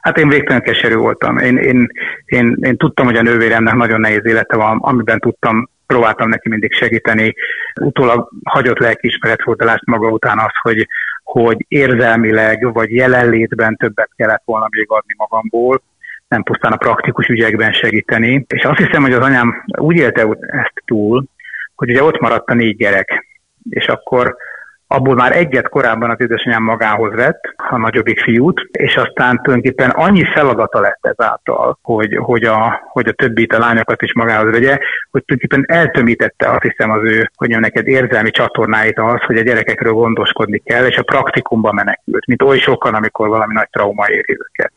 Hát 0.00 0.18
én 0.18 0.28
végtelen 0.28 0.62
keserű 0.62 0.94
voltam. 0.94 1.38
Én, 1.38 1.56
én, 1.56 1.92
én, 2.24 2.56
én 2.60 2.76
tudtam, 2.76 3.06
hogy 3.06 3.16
a 3.16 3.22
nővéremnek 3.22 3.74
nagyon 3.74 4.00
nehéz 4.00 4.26
élete 4.26 4.56
van, 4.56 4.78
amiben 4.80 5.18
tudtam, 5.18 5.70
próbáltam 5.86 6.28
neki 6.28 6.48
mindig 6.48 6.72
segíteni. 6.72 7.34
Utólag 7.80 8.30
hagyott 8.44 8.78
lelkiismeretfordulást 8.78 9.84
maga 9.86 10.08
után 10.08 10.38
az, 10.38 10.52
hogy, 10.62 10.86
hogy 11.32 11.64
érzelmileg 11.68 12.72
vagy 12.72 12.90
jelenlétben 12.90 13.76
többet 13.76 14.10
kellett 14.16 14.42
volna 14.44 14.66
még 14.70 14.86
adni 14.88 15.14
magamból, 15.16 15.82
nem 16.28 16.42
pusztán 16.42 16.72
a 16.72 16.76
praktikus 16.76 17.26
ügyekben 17.26 17.72
segíteni. 17.72 18.44
És 18.48 18.62
azt 18.62 18.78
hiszem, 18.78 19.02
hogy 19.02 19.12
az 19.12 19.24
anyám 19.24 19.64
úgy 19.78 19.96
élte 19.96 20.22
ezt 20.40 20.82
túl, 20.84 21.24
hogy 21.74 21.90
ugye 21.90 22.02
ott 22.02 22.20
maradt 22.20 22.48
a 22.48 22.54
négy 22.54 22.76
gyerek, 22.76 23.26
és 23.70 23.86
akkor 23.86 24.36
abból 24.88 25.14
már 25.14 25.36
egyet 25.36 25.68
korábban 25.68 26.10
az 26.10 26.20
édesanyám 26.20 26.62
magához 26.62 27.14
vett, 27.14 27.40
a 27.70 27.76
nagyobbik 27.76 28.20
fiút, 28.20 28.68
és 28.72 28.96
aztán 28.96 29.40
tulajdonképpen 29.42 29.90
annyi 29.90 30.24
feladata 30.24 30.80
lett 30.80 31.06
ezáltal, 31.06 31.78
hogy, 31.82 32.16
hogy, 32.16 32.44
a, 32.44 32.80
hogy 32.88 33.08
a 33.08 33.12
többit, 33.12 33.52
a 33.52 33.58
lányokat 33.58 34.02
is 34.02 34.14
magához 34.14 34.50
vegye, 34.50 34.78
hogy 35.10 35.24
tulajdonképpen 35.24 35.64
eltömítette 35.78 36.48
azt 36.50 36.62
hiszem 36.62 36.90
az 36.90 37.02
ő, 37.02 37.30
hogy 37.36 37.58
neked 37.58 37.86
érzelmi 37.86 38.30
csatornáit 38.30 38.98
az, 38.98 39.20
hogy 39.20 39.36
a 39.36 39.42
gyerekekről 39.42 39.92
gondoskodni 39.92 40.58
kell, 40.58 40.86
és 40.86 40.96
a 40.96 41.02
praktikumba 41.02 41.72
menekült, 41.72 42.26
mint 42.26 42.42
oly 42.42 42.58
sokan, 42.58 42.94
amikor 42.94 43.28
valami 43.28 43.54
nagy 43.54 43.68
trauma 43.70 44.08
éri 44.08 44.38
őket. 44.38 44.72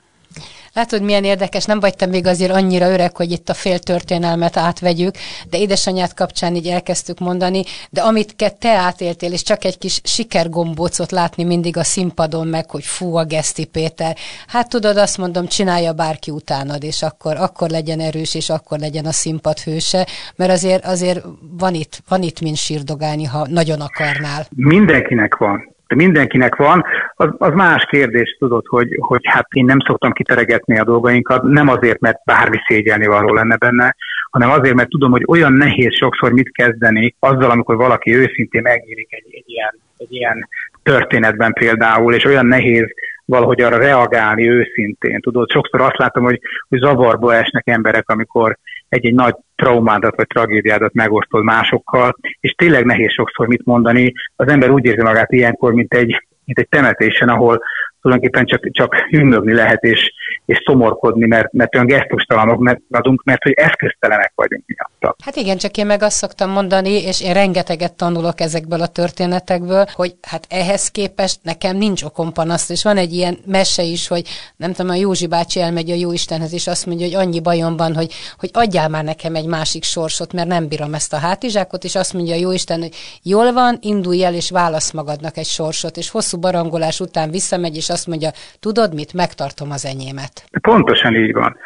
Látod, 0.73 1.01
milyen 1.01 1.23
érdekes, 1.23 1.65
nem 1.65 1.79
vagy 1.79 1.95
te 1.95 2.05
még 2.05 2.27
azért 2.27 2.51
annyira 2.51 2.91
öreg, 2.91 3.15
hogy 3.15 3.31
itt 3.31 3.49
a 3.49 3.53
fél 3.53 3.79
történelmet 3.79 4.57
átvegyük, 4.57 5.15
de 5.49 5.57
édesanyád 5.57 6.13
kapcsán 6.13 6.55
így 6.55 6.67
elkezdtük 6.67 7.19
mondani, 7.19 7.63
de 7.89 8.01
amit 8.01 8.35
te 8.59 8.75
átéltél, 8.75 9.31
és 9.31 9.43
csak 9.43 9.63
egy 9.63 9.77
kis 9.77 10.01
sikergombócot 10.03 11.11
látni 11.11 11.43
mindig 11.43 11.77
a 11.77 11.83
színpadon 11.83 12.47
meg, 12.47 12.69
hogy 12.69 12.83
fú, 12.83 13.15
a 13.15 13.25
Geszti 13.25 13.65
Péter. 13.65 14.15
Hát 14.47 14.69
tudod, 14.69 14.97
azt 14.97 15.17
mondom, 15.17 15.47
csinálja 15.47 15.93
bárki 15.93 16.31
utánad, 16.31 16.83
és 16.83 17.01
akkor, 17.01 17.35
akkor 17.35 17.69
legyen 17.69 17.99
erős, 17.99 18.35
és 18.35 18.49
akkor 18.49 18.79
legyen 18.79 19.05
a 19.05 19.11
színpad 19.11 19.59
hőse, 19.59 20.07
mert 20.35 20.51
azért, 20.51 20.85
azért 20.85 21.25
van 21.57 21.73
itt, 21.73 21.99
van 22.07 22.21
itt 22.21 22.41
mint 22.41 22.57
sírdogálni, 22.57 23.23
ha 23.23 23.47
nagyon 23.47 23.81
akarnál. 23.81 24.45
Mindenkinek 24.55 25.35
van 25.37 25.79
mindenkinek 25.95 26.55
van, 26.55 26.83
az, 27.15 27.29
az 27.37 27.53
más 27.53 27.85
kérdés, 27.89 28.35
tudod, 28.39 28.65
hogy, 28.67 28.97
hogy 28.99 29.21
hát 29.23 29.47
én 29.49 29.65
nem 29.65 29.79
szoktam 29.79 30.11
kiteregetni 30.11 30.79
a 30.79 30.83
dolgainkat, 30.83 31.43
nem 31.43 31.67
azért, 31.67 31.99
mert 31.99 32.23
bármi 32.25 32.57
szégyelni 32.67 33.05
való 33.05 33.33
lenne 33.33 33.55
benne, 33.55 33.95
hanem 34.29 34.49
azért, 34.49 34.75
mert 34.75 34.89
tudom, 34.89 35.11
hogy 35.11 35.23
olyan 35.27 35.53
nehéz 35.53 35.95
sokszor 35.95 36.31
mit 36.31 36.51
kezdeni 36.51 37.15
azzal, 37.19 37.49
amikor 37.51 37.75
valaki 37.75 38.15
őszintén 38.15 38.61
megnyílik 38.61 39.13
egy, 39.13 39.25
egy, 39.31 39.43
ilyen, 39.45 39.79
egy 39.97 40.13
ilyen 40.13 40.47
történetben 40.83 41.53
például, 41.53 42.13
és 42.13 42.25
olyan 42.25 42.45
nehéz 42.45 42.85
valahogy 43.25 43.61
arra 43.61 43.77
reagálni 43.77 44.49
őszintén. 44.49 45.19
Tudod, 45.19 45.51
sokszor 45.51 45.81
azt 45.81 45.97
látom, 45.97 46.23
hogy, 46.23 46.39
hogy 46.69 46.79
zavarba 46.79 47.35
esnek 47.35 47.67
emberek, 47.67 48.09
amikor 48.09 48.57
egy-egy 48.91 49.13
nagy 49.13 49.35
traumádat 49.55 50.15
vagy 50.15 50.27
tragédiádat 50.27 50.93
megosztod 50.93 51.43
másokkal, 51.43 52.15
és 52.39 52.51
tényleg 52.51 52.85
nehéz 52.85 53.11
sokszor 53.11 53.47
mit 53.47 53.65
mondani. 53.65 54.13
Az 54.35 54.47
ember 54.47 54.69
úgy 54.69 54.85
érzi 54.85 55.01
magát 55.01 55.31
ilyenkor, 55.31 55.73
mint 55.73 55.93
egy, 55.93 56.27
mint 56.45 56.59
egy 56.59 56.67
temetésen, 56.69 57.29
ahol 57.29 57.61
tulajdonképpen 58.01 58.45
csak, 58.45 58.71
csak 58.71 58.95
hümmögni 58.95 59.53
lehet, 59.53 59.83
és, 59.83 60.13
és 60.45 60.61
szomorkodni, 60.65 61.27
mert, 61.27 61.51
mert 61.53 61.75
olyan 61.75 61.87
gesztustalanok 61.87 62.77
adunk, 62.89 63.23
mert 63.23 63.43
hogy 63.43 63.53
eszköztelenek 63.55 64.31
vagyunk 64.35 64.63
miatta. 64.65 65.15
Hát 65.23 65.35
igen, 65.35 65.57
csak 65.57 65.77
én 65.77 65.85
meg 65.85 66.01
azt 66.01 66.15
szoktam 66.15 66.49
mondani, 66.49 67.03
és 67.03 67.21
én 67.21 67.33
rengeteget 67.33 67.93
tanulok 67.93 68.39
ezekből 68.39 68.81
a 68.81 68.87
történetekből, 68.87 69.85
hogy 69.93 70.15
hát 70.21 70.45
ehhez 70.49 70.87
képest 70.87 71.39
nekem 71.43 71.77
nincs 71.77 72.03
okom 72.03 72.33
panaszt, 72.33 72.71
és 72.71 72.83
van 72.83 72.97
egy 72.97 73.13
ilyen 73.13 73.37
mese 73.45 73.83
is, 73.83 74.07
hogy 74.07 74.27
nem 74.55 74.73
tudom, 74.73 74.91
a 74.91 74.95
Józsi 74.95 75.27
bácsi 75.27 75.59
elmegy 75.59 75.91
a 75.91 75.95
Jóistenhez, 75.95 76.53
és 76.53 76.67
azt 76.67 76.85
mondja, 76.85 77.05
hogy 77.05 77.15
annyi 77.15 77.39
bajom 77.39 77.77
van, 77.77 77.95
hogy, 77.95 78.13
hogy 78.37 78.49
adjál 78.53 78.89
már 78.89 79.03
nekem 79.03 79.35
egy 79.35 79.45
másik 79.45 79.83
sorsot, 79.83 80.33
mert 80.33 80.47
nem 80.47 80.67
bírom 80.67 80.93
ezt 80.93 81.13
a 81.13 81.17
hátizsákot, 81.17 81.83
és 81.83 81.95
azt 81.95 82.13
mondja 82.13 82.33
a 82.33 82.39
Jóisten, 82.39 82.79
hogy 82.79 82.95
jól 83.23 83.53
van, 83.53 83.77
indulj 83.81 84.23
el, 84.23 84.33
és 84.33 84.49
válasz 84.49 84.91
magadnak 84.91 85.37
egy 85.37 85.45
sorsot, 85.45 85.97
és 85.97 86.09
hosszú 86.09 86.37
barangolás 86.37 86.99
után 86.99 87.31
visszamegy, 87.31 87.75
és 87.75 87.89
azt 87.91 88.07
mondja, 88.07 88.29
tudod 88.59 88.93
mit, 88.93 89.13
megtartom 89.13 89.71
az 89.71 89.85
enyémet. 89.85 90.45
Pontosan 90.61 91.15
így 91.15 91.33
van. 91.33 91.57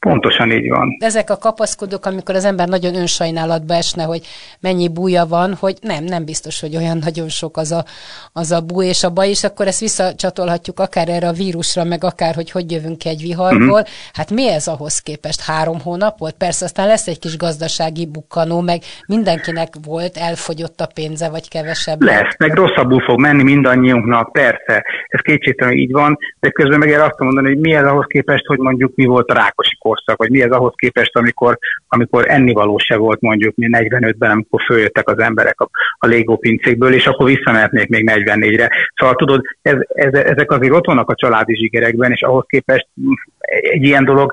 Pontosan 0.00 0.50
így 0.50 0.68
van. 0.68 0.96
Ezek 1.00 1.30
a 1.30 1.36
kapaszkodók, 1.36 2.06
amikor 2.06 2.34
az 2.34 2.44
ember 2.44 2.68
nagyon 2.68 2.94
önsajnálatba 2.94 3.74
esne, 3.74 4.02
hogy 4.02 4.20
mennyi 4.60 4.88
búja 4.88 5.26
van, 5.26 5.54
hogy 5.54 5.76
nem, 5.80 6.04
nem 6.04 6.24
biztos, 6.24 6.60
hogy 6.60 6.76
olyan 6.76 6.98
nagyon 6.98 7.28
sok 7.28 7.56
az 7.56 7.72
a, 7.72 7.84
az 8.32 8.52
a 8.52 8.60
búj 8.60 8.86
és 8.86 9.04
a 9.04 9.10
baj, 9.10 9.28
és 9.28 9.44
akkor 9.44 9.66
ezt 9.66 9.80
visszacsatolhatjuk 9.80 10.80
akár 10.80 11.08
erre 11.08 11.28
a 11.28 11.32
vírusra, 11.32 11.84
meg 11.84 12.04
akár, 12.04 12.34
hogy 12.34 12.50
hogy 12.50 12.70
jövünk 12.70 13.04
egy 13.04 13.20
viharból. 13.20 13.80
Uh-huh. 13.80 13.88
Hát 14.12 14.30
mi 14.30 14.48
ez 14.48 14.66
ahhoz 14.66 14.98
képest? 14.98 15.40
Három 15.40 15.80
hónap 15.80 16.18
volt? 16.18 16.34
Persze 16.38 16.64
aztán 16.64 16.86
lesz 16.86 17.06
egy 17.06 17.18
kis 17.18 17.36
gazdasági 17.36 18.06
bukkanó, 18.06 18.60
meg 18.60 18.82
mindenkinek 19.06 19.68
volt, 19.84 20.16
elfogyott 20.16 20.80
a 20.80 20.88
pénze, 20.94 21.28
vagy 21.28 21.48
kevesebb. 21.48 22.02
Lesz, 22.02 22.36
meg 22.38 22.54
rosszabbul 22.54 23.00
fog 23.00 23.20
menni 23.20 23.42
mindannyiunknak, 23.42 24.32
persze. 24.32 24.84
Ez 25.08 25.20
kétségtelen 25.20 25.72
így 25.72 25.92
van, 25.92 26.18
de 26.40 26.50
közben 26.50 26.78
meg 26.78 26.90
azt 27.00 27.18
mondani, 27.18 27.48
hogy 27.48 27.58
mi 27.58 27.74
ez 27.74 27.84
ahhoz 27.84 28.06
képest, 28.08 28.46
hogy 28.46 28.58
mondjuk 28.58 28.92
mi 28.94 29.04
volt 29.04 29.28
a 29.28 29.34
Rákosi 29.34 29.76
korszak, 29.88 30.16
vagy 30.16 30.30
mi 30.30 30.42
ez 30.42 30.50
ahhoz 30.50 30.72
képest, 30.76 31.16
amikor, 31.16 31.58
amikor 31.88 32.24
ennivaló 32.28 32.78
se 32.78 32.96
volt 32.96 33.20
mondjuk 33.20 33.54
45-ben, 33.56 34.30
amikor 34.30 34.60
följöttek 34.62 35.08
az 35.08 35.18
emberek 35.18 35.60
a, 35.60 35.68
a 35.98 36.06
Lego 36.06 36.36
pincékből, 36.36 36.92
és 36.92 37.06
akkor 37.06 37.26
visszamehetnék 37.26 37.88
még 37.88 38.10
44-re. 38.14 38.70
Szóval 38.94 39.14
tudod, 39.14 39.40
ez, 39.62 39.76
ez, 39.88 40.12
ezek 40.12 40.50
azért 40.50 40.72
ott 40.72 40.86
vannak 40.86 41.10
a 41.10 41.14
családi 41.14 41.56
zsigerekben, 41.56 42.10
és 42.10 42.22
ahhoz 42.22 42.44
képest 42.46 42.86
egy 43.48 43.84
ilyen 43.84 44.04
dolog, 44.04 44.32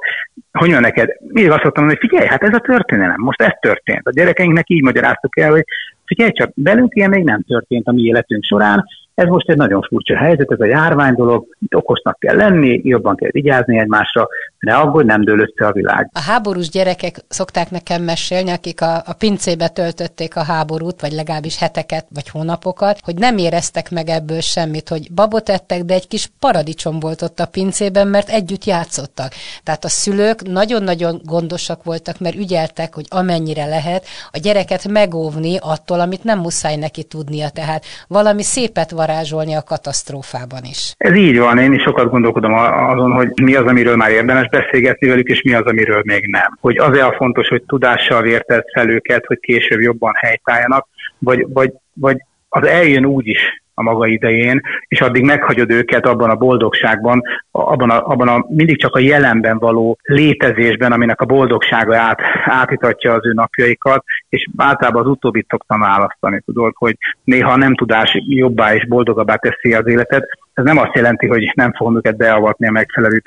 hogy 0.52 0.70
mondjam 0.70 0.82
neked, 0.82 1.10
mindig 1.20 1.52
azt 1.52 1.64
mondtam, 1.64 1.86
hogy 1.86 1.98
figyelj, 2.00 2.28
hát 2.28 2.44
ez 2.44 2.54
a 2.54 2.60
történelem, 2.60 3.22
most 3.22 3.42
ez 3.42 3.54
történt. 3.60 4.08
A 4.08 4.12
gyerekeinknek 4.12 4.70
így 4.70 4.84
magyaráztuk 4.84 5.40
el, 5.40 5.52
hogy 5.52 5.64
figyelj 6.06 6.32
csak, 6.32 6.52
velünk 6.56 6.96
ilyen 6.96 7.10
még 7.10 7.24
nem 7.24 7.44
történt 7.48 7.88
a 7.88 7.92
mi 7.92 8.02
életünk 8.02 8.44
során, 8.44 8.86
ez 9.16 9.28
most 9.28 9.50
egy 9.50 9.58
nagyon 9.58 9.82
furcsa 9.82 10.18
helyzet, 10.18 10.52
ez 10.52 10.60
a 10.60 10.66
járvány 10.66 11.14
dolog, 11.14 11.46
itt 11.60 11.76
okosnak 11.76 12.20
kell 12.20 12.36
lenni, 12.36 12.82
jobban 12.84 13.16
kell 13.16 13.30
vigyázni 13.32 13.80
egymásra, 13.80 14.28
ne 14.60 14.76
aggódj, 14.76 15.06
nem 15.06 15.24
dől 15.24 15.40
össze 15.40 15.68
a 15.68 15.72
világ. 15.72 16.10
A 16.14 16.20
háborús 16.20 16.70
gyerekek 16.70 17.16
szokták 17.28 17.70
nekem 17.70 18.04
mesélni, 18.04 18.50
akik 18.50 18.82
a, 18.82 18.96
a 18.96 19.14
pincébe 19.18 19.68
töltötték 19.68 20.36
a 20.36 20.44
háborút, 20.44 21.02
vagy 21.02 21.12
legalábbis 21.12 21.60
heteket, 21.60 22.06
vagy 22.14 22.30
hónapokat, 22.30 23.00
hogy 23.04 23.16
nem 23.16 23.38
éreztek 23.38 23.92
meg 23.92 24.08
ebből 24.08 24.40
semmit, 24.40 24.90
hogy 24.90 25.14
babot 25.14 25.50
ettek, 25.50 25.84
de 25.84 25.94
egy 25.94 26.08
kis 26.08 26.30
paradicsom 26.40 27.00
volt 27.00 27.22
ott 27.22 27.40
a 27.40 27.46
pincében, 27.46 28.08
mert 28.08 28.30
együtt 28.30 28.64
játszottak. 28.64 29.32
Tehát 29.64 29.84
a 29.84 29.90
szülők 29.90 30.42
nagyon-nagyon 30.48 31.22
gondosak 31.24 31.84
voltak, 31.84 32.20
mert 32.20 32.36
ügyeltek, 32.36 32.94
hogy 32.94 33.06
amennyire 33.10 33.66
lehet 33.66 34.06
a 34.32 34.38
gyereket 34.38 34.88
megóvni 34.88 35.58
attól, 35.62 36.00
amit 36.00 36.24
nem 36.24 36.40
muszáj 36.40 36.76
neki 36.76 37.04
tudnia. 37.04 37.50
Tehát 37.50 37.86
valami 38.08 38.44
szépet 38.44 38.92
varázsolni 39.06 39.54
a 39.56 39.62
katasztrófában 39.62 40.64
is. 40.64 40.94
Ez 40.98 41.16
így 41.16 41.40
van, 41.40 41.58
én 41.58 41.74
is 41.74 41.82
sokat 41.82 42.10
gondolkodom 42.10 42.54
azon, 42.54 43.12
hogy 43.12 43.32
mi 43.42 43.56
az, 43.56 43.66
amiről 43.66 43.96
már 43.96 44.12
érdemes 44.12 44.50
beszélgetni 44.50 45.08
velük, 45.08 45.28
és 45.28 45.42
mi 45.42 45.54
az, 45.54 45.66
amiről 45.66 46.02
még 46.06 46.28
nem. 46.28 46.58
Hogy 46.62 46.78
az 46.78 46.98
a 46.98 47.14
fontos, 47.18 47.48
hogy 47.48 47.64
tudással 47.64 48.22
vértett 48.22 48.66
fel 48.74 48.90
őket, 48.90 49.26
hogy 49.26 49.40
később 49.40 49.80
jobban 49.80 50.14
helytálljanak, 50.16 50.88
vagy, 51.18 51.46
vagy, 51.50 51.74
vagy 51.94 52.18
az 52.50 52.68
eljön 52.68 53.06
úgy 53.06 53.28
is, 53.28 53.64
a 53.76 53.84
maga 53.84 54.08
idején, 54.08 54.62
és 54.88 55.02
addig 55.02 55.24
meghagyod 55.24 55.72
őket 55.72 56.06
abban 56.06 56.30
a 56.30 56.36
boldogságban, 56.36 57.22
abban 57.52 57.90
a, 57.90 58.08
abban 58.08 58.28
a 58.28 58.46
mindig 58.50 58.80
csak 58.80 58.96
a 58.96 59.00
jelenben 59.00 59.58
való 59.58 59.98
létezésben, 60.02 60.92
aminek 60.92 61.22
a 61.22 61.26
boldogsága 61.26 61.98
át, 61.98 62.20
átítatja 62.46 63.14
az 63.14 63.26
ő 63.26 63.34
napjaikat, 63.34 64.04
és 64.30 64.48
általában 64.58 65.02
az 65.02 65.12
utóbbit 65.12 65.48
szoktam 65.50 65.80
választani, 65.80 66.42
tudod, 66.46 66.74
hogy 66.76 66.98
néha 67.24 67.56
nem 67.56 67.76
tudás 67.76 68.22
jobbá 68.28 68.74
és 68.74 68.88
boldogabbá 68.88 69.36
teszi 69.36 69.74
az 69.74 69.88
életet, 69.88 70.28
ez 70.54 70.64
nem 70.64 70.78
azt 70.78 70.96
jelenti, 70.96 71.28
hogy 71.28 71.52
nem 71.56 71.74
fogom 71.74 71.96
őket 71.96 72.18
beavatni 72.18 72.68
a 72.68 72.72
megfelelő 72.72 73.22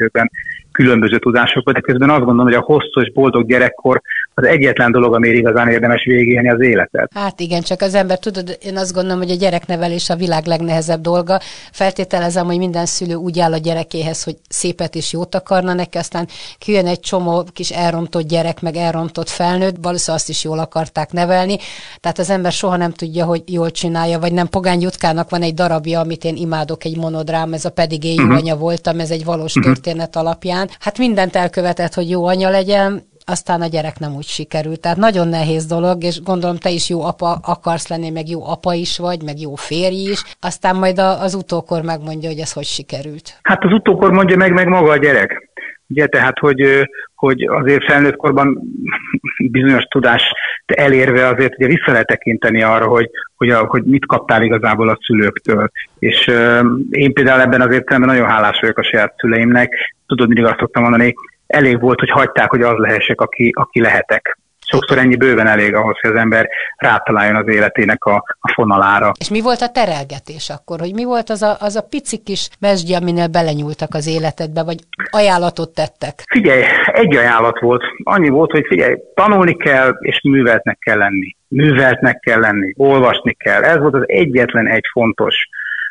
különböző 0.72 1.18
tudásokba, 1.18 1.72
de 1.72 1.80
közben 1.80 2.10
azt 2.10 2.24
gondolom, 2.24 2.46
hogy 2.46 2.54
a 2.54 2.64
hosszú 2.64 3.00
és 3.00 3.12
boldog 3.12 3.46
gyerekkor 3.46 4.00
az 4.38 4.46
egyetlen 4.46 4.92
dolog, 4.92 5.14
ami 5.14 5.28
igazán 5.28 5.68
érdemes 5.68 6.04
végigélni 6.04 6.50
az 6.50 6.60
életet. 6.60 7.10
Hát 7.14 7.40
igen, 7.40 7.62
csak 7.62 7.80
az 7.80 7.94
ember, 7.94 8.18
tudod, 8.18 8.58
én 8.62 8.76
azt 8.76 8.92
gondolom, 8.92 9.18
hogy 9.18 9.30
a 9.30 9.34
gyereknevelés 9.36 10.10
a 10.10 10.16
világ 10.16 10.46
legnehezebb 10.46 11.00
dolga. 11.00 11.40
Feltételezem, 11.72 12.46
hogy 12.46 12.58
minden 12.58 12.86
szülő 12.86 13.14
úgy 13.14 13.38
áll 13.38 13.52
a 13.52 13.56
gyerekéhez, 13.56 14.22
hogy 14.22 14.36
szépet 14.48 14.94
és 14.94 15.12
jót 15.12 15.34
akarna 15.34 15.72
neki, 15.72 15.98
aztán 15.98 16.28
kijön 16.58 16.86
egy 16.86 17.00
csomó 17.00 17.44
kis 17.52 17.70
elrontott 17.70 18.28
gyerek, 18.28 18.60
meg 18.60 18.76
elrontott 18.76 19.28
felnőtt, 19.28 19.76
valószínűleg 19.82 20.20
azt 20.20 20.28
is 20.28 20.44
jól 20.44 20.58
akarták 20.58 21.12
nevelni. 21.12 21.56
Tehát 22.00 22.18
az 22.18 22.30
ember 22.30 22.52
soha 22.52 22.76
nem 22.76 22.92
tudja, 22.92 23.24
hogy 23.24 23.42
jól 23.46 23.70
csinálja, 23.70 24.18
vagy 24.18 24.32
nem. 24.32 24.46
Pogány 24.48 24.80
Jutkának 24.80 25.30
van 25.30 25.42
egy 25.42 25.54
darabja, 25.54 26.00
amit 26.00 26.24
én 26.24 26.36
imádok, 26.36 26.84
egy 26.84 26.96
monodrám, 26.96 27.52
ez 27.52 27.64
a 27.64 27.70
pedig 27.70 28.04
én 28.04 28.14
jó 28.14 28.22
uh-huh. 28.22 28.38
anya 28.38 28.56
voltam, 28.56 29.00
ez 29.00 29.10
egy 29.10 29.24
valós 29.24 29.56
uh-huh. 29.56 29.72
történet 29.72 30.16
alapján. 30.16 30.68
Hát 30.80 30.98
mindent 30.98 31.36
elkövetett, 31.36 31.94
hogy 31.94 32.10
jó 32.10 32.26
anya 32.26 32.50
legyen, 32.50 33.07
aztán 33.28 33.60
a 33.60 33.66
gyerek 33.66 33.98
nem 33.98 34.14
úgy 34.14 34.26
sikerült. 34.26 34.80
Tehát 34.80 34.96
nagyon 34.96 35.28
nehéz 35.28 35.66
dolog, 35.66 36.02
és 36.02 36.22
gondolom 36.22 36.56
te 36.56 36.70
is 36.70 36.88
jó 36.88 37.02
apa 37.02 37.38
akarsz 37.42 37.88
lenni, 37.88 38.10
meg 38.10 38.28
jó 38.28 38.46
apa 38.46 38.72
is 38.74 38.98
vagy, 38.98 39.22
meg 39.22 39.40
jó 39.40 39.54
férj 39.54 40.10
is, 40.10 40.22
aztán 40.40 40.76
majd 40.76 40.98
az 40.98 41.34
utókor 41.34 41.82
megmondja, 41.82 42.28
hogy 42.28 42.38
ez 42.38 42.52
hogy 42.52 42.64
sikerült. 42.64 43.38
Hát 43.42 43.64
az 43.64 43.72
utókor 43.72 44.12
mondja 44.12 44.36
meg, 44.36 44.52
meg 44.52 44.68
maga 44.68 44.90
a 44.90 44.96
gyerek. 44.96 45.48
Ugye, 45.90 46.06
tehát, 46.06 46.38
hogy, 46.38 46.88
hogy 47.14 47.42
azért 47.42 47.84
felnőtt 47.84 48.16
korban 48.16 48.58
bizonyos 49.50 49.84
tudás 49.84 50.22
elérve 50.66 51.26
azért 51.26 51.54
ugye 51.56 51.66
vissza 51.66 51.90
lehet 51.90 52.06
tekinteni 52.06 52.62
arra, 52.62 52.86
hogy, 52.86 53.10
hogy, 53.36 53.50
a, 53.50 53.64
hogy 53.66 53.82
mit 53.84 54.06
kaptál 54.06 54.42
igazából 54.42 54.88
a 54.88 54.98
szülőktől. 55.02 55.70
És 55.98 56.26
uh, 56.26 56.60
én 56.90 57.12
például 57.12 57.40
ebben 57.40 57.60
az 57.60 57.72
értelemben 57.72 58.14
nagyon 58.14 58.30
hálás 58.30 58.60
vagyok 58.60 58.78
a 58.78 58.82
saját 58.82 59.14
szüleimnek. 59.16 59.94
Tudod, 60.06 60.26
mindig 60.26 60.44
azt 60.44 60.58
szoktam 60.58 60.82
mondani, 60.82 61.14
elég 61.48 61.80
volt, 61.80 61.98
hogy 61.98 62.10
hagyták, 62.10 62.50
hogy 62.50 62.62
az 62.62 62.76
lehessek, 62.76 63.20
aki, 63.20 63.50
aki 63.54 63.80
lehetek. 63.80 64.38
Sokszor 64.70 64.98
ennyi 64.98 65.16
bőven 65.16 65.46
elég 65.46 65.74
ahhoz, 65.74 65.98
hogy 66.00 66.10
az 66.10 66.16
ember 66.16 66.48
rátaláljon 66.76 67.36
az 67.36 67.48
életének 67.48 68.04
a, 68.04 68.24
a 68.40 68.52
fonalára. 68.52 69.12
És 69.18 69.30
mi 69.30 69.40
volt 69.40 69.60
a 69.60 69.70
terelgetés 69.70 70.50
akkor? 70.50 70.78
Hogy 70.78 70.94
mi 70.94 71.04
volt 71.04 71.30
az 71.30 71.42
a, 71.42 71.56
az 71.60 71.76
a 71.76 71.86
pici 71.90 72.18
kis 72.22 72.48
mesdje, 72.60 72.96
aminél 72.96 73.28
belenyúltak 73.28 73.94
az 73.94 74.06
életedbe, 74.06 74.62
vagy 74.62 74.78
ajánlatot 75.10 75.74
tettek? 75.74 76.14
Figyelj, 76.30 76.62
egy 76.92 77.16
ajánlat 77.16 77.60
volt. 77.60 77.82
Annyi 78.04 78.28
volt, 78.28 78.50
hogy 78.50 78.64
figyelj, 78.68 78.94
tanulni 79.14 79.56
kell, 79.56 79.96
és 80.00 80.20
műveltnek 80.22 80.78
kell 80.78 80.98
lenni. 80.98 81.36
Műveltnek 81.48 82.20
kell 82.20 82.40
lenni, 82.40 82.72
olvasni 82.76 83.32
kell. 83.32 83.62
Ez 83.62 83.78
volt 83.78 83.94
az 83.94 84.04
egyetlen 84.06 84.66
egy 84.66 84.84
fontos 84.92 85.48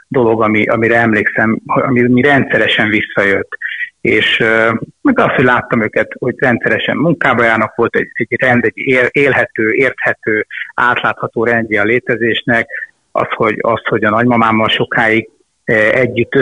dolog, 0.08 0.42
ami, 0.42 0.66
amire 0.66 0.98
emlékszem, 0.98 1.60
ami, 1.66 2.04
ami 2.04 2.22
rendszeresen 2.22 2.90
visszajött 2.90 3.50
és 4.02 4.38
meg 5.02 5.20
azt, 5.20 5.36
hogy 5.36 5.46
láttam 5.46 5.84
őket, 5.84 6.12
hogy 6.20 6.36
rendszeresen 6.38 6.98
munkába 6.98 7.44
járnak, 7.44 7.76
volt 7.76 7.96
egy, 7.96 8.08
egy 8.14 8.42
rend, 8.42 8.64
egy 8.66 8.78
élhető, 9.12 9.72
érthető, 9.72 10.46
átlátható 10.74 11.44
rendje 11.44 11.82
a 11.82 11.84
létezésnek, 11.84 12.68
az, 13.12 13.28
hogy, 13.30 13.58
az, 13.62 13.82
hogy 13.84 14.04
a 14.04 14.10
nagymamámmal 14.10 14.70
sokáig 14.70 15.30
együtt 15.92 16.34